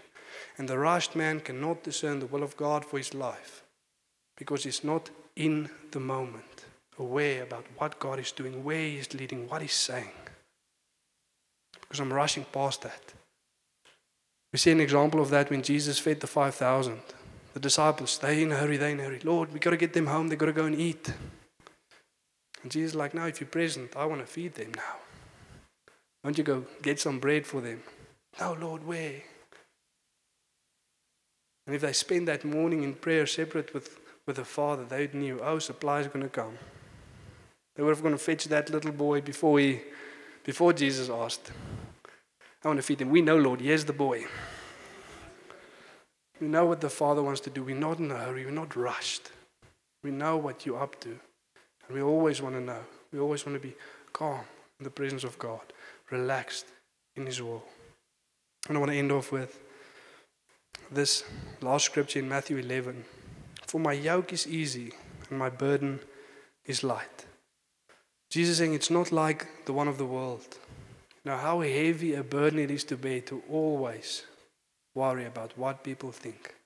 And 0.58 0.68
the 0.68 0.78
rushed 0.78 1.16
man 1.16 1.40
cannot 1.40 1.84
discern 1.84 2.20
the 2.20 2.26
will 2.26 2.44
of 2.44 2.58
God 2.58 2.84
for 2.84 2.98
his 2.98 3.14
life 3.14 3.64
because 4.38 4.64
he's 4.64 4.84
not 4.84 5.10
in 5.38 5.70
the 5.92 6.00
moment, 6.00 6.66
aware 6.98 7.44
about 7.44 7.66
what 7.78 8.00
God 8.00 8.20
is 8.20 8.32
doing, 8.32 8.64
where 8.64 8.90
He's 8.90 9.14
leading, 9.14 9.48
what 9.48 9.62
He's 9.62 9.74
saying. 9.74 10.12
Because 11.80 12.00
I'm 12.00 12.12
rushing 12.12 12.46
past 12.52 12.82
that. 12.82 13.14
We 14.52 14.60
see 14.60 14.72
an 14.72 14.82
example 14.82 15.22
of 15.22 15.30
that 15.30 15.50
when 15.50 15.62
Jesus 15.62 16.00
fed 16.00 16.20
the 16.20 16.28
5,000. 16.28 17.00
The 17.54 17.60
disciples, 17.60 18.18
they 18.18 18.44
in 18.44 18.52
a 18.52 18.56
hurry, 18.56 18.78
they 18.78 18.92
in 18.92 19.00
a 19.00 19.04
hurry. 19.04 19.20
Lord, 19.24 19.54
we 19.54 19.60
got 19.60 19.72
to 19.72 19.78
get 19.78 19.94
them 19.94 20.08
home, 20.08 20.28
they 20.28 20.36
got 20.36 20.48
to 20.48 20.54
go 20.54 20.66
and 20.66 20.76
eat. 20.76 21.14
And 22.64 22.72
Jesus 22.72 22.92
is 22.92 22.96
like, 22.96 23.14
no, 23.14 23.26
if 23.28 23.40
you're 23.40 23.48
present, 23.48 23.96
I 23.96 24.06
want 24.06 24.22
to 24.22 24.28
feed 24.28 24.56
them 24.56 24.72
now. 24.76 25.07
Won't 26.28 26.38
you 26.38 26.43
go 26.43 26.65
get 26.82 26.99
some 26.99 27.19
bread 27.19 27.47
for 27.47 27.61
them? 27.61 27.82
No, 28.38 28.51
Lord, 28.59 28.86
where? 28.86 29.21
And 31.65 31.73
if 31.73 31.82
they 31.82 31.93
spend 31.93 32.28
that 32.28 32.43
morning 32.43 32.84
in 32.84 32.95
prayer 32.95 33.25
separate 33.25 33.73
with, 33.73 33.97
with 34.25 34.36
the 34.36 34.43
Father, 34.43 34.84
they 34.84 35.07
knew, 35.13 35.39
oh, 35.41 35.59
supply 35.59 36.01
is 36.01 36.07
going 36.07 36.23
to 36.23 36.30
come. 36.30 36.57
They 37.78 37.84
were 37.84 37.95
going 37.95 38.11
to 38.11 38.17
fetch 38.17 38.43
that 38.43 38.69
little 38.69 38.91
boy 38.91 39.21
before, 39.21 39.57
he, 39.59 39.80
before 40.43 40.73
Jesus 40.73 41.09
asked. 41.09 41.49
I 42.61 42.67
want 42.67 42.80
to 42.80 42.84
feed 42.84 42.99
him. 42.99 43.09
We 43.09 43.21
know, 43.21 43.38
Lord, 43.38 43.61
here's 43.61 43.86
the 43.86 43.93
boy. 43.93 44.25
We 46.41 46.49
know 46.49 46.65
what 46.65 46.82
the 46.82 46.89
Father 46.89 47.23
wants 47.23 47.39
to 47.39 47.49
do. 47.49 47.63
We're 47.63 47.73
not 47.73 47.99
in 47.99 48.11
a 48.11 48.17
hurry. 48.17 48.43
We're 48.43 48.51
not 48.51 48.75
rushed. 48.75 49.32
We 50.03 50.11
know 50.11 50.36
what 50.36 50.65
you're 50.65 50.84
up 50.84 50.99
to. 50.99 51.07
And 51.88 51.95
we 51.95 52.01
always 52.01 52.41
want 52.41 52.55
to 52.55 52.61
know. 52.61 52.82
We 53.13 53.19
always 53.19 53.45
want 53.45 53.55
to 53.61 53.65
be 53.65 53.75
calm 54.11 54.41
in 54.80 54.84
the 54.84 54.89
presence 54.89 55.23
of 55.23 55.39
God, 55.39 55.61
relaxed 56.12 56.66
in 57.16 57.26
His 57.26 57.41
will. 57.41 57.64
And 58.68 58.78
I 58.78 58.80
want 58.80 58.91
to 58.91 58.97
end 58.97 59.12
off 59.12 59.32
with 59.32 59.60
this 60.91 61.24
last 61.62 61.86
scripture 61.86 62.20
in 62.20 62.30
Matthew 62.30 62.58
11 62.58 63.05
For 63.66 63.80
my 63.80 63.93
yoke 63.93 64.34
is 64.34 64.47
easy 64.47 64.93
and 65.30 65.39
my 65.39 65.49
burden 65.49 65.99
is 66.66 66.84
light. 66.84 67.26
Jesus 68.30 68.58
saying 68.58 68.74
it's 68.74 68.91
not 68.91 69.12
like 69.12 69.66
the 69.66 69.74
one 69.74 69.88
of 69.88 69.97
the 69.97 70.05
world. 70.05 70.58
Now, 71.24 71.38
how 71.38 71.62
heavy 71.62 72.14
a 72.14 72.24
burden 72.24 72.60
it 72.60 72.72
is 72.72 72.84
to 72.86 72.97
bear 72.97 73.22
to 73.22 73.41
always 73.49 74.24
worry 74.95 75.26
about 75.26 75.58
what 75.58 75.84
people 75.84 76.12
think. 76.12 76.57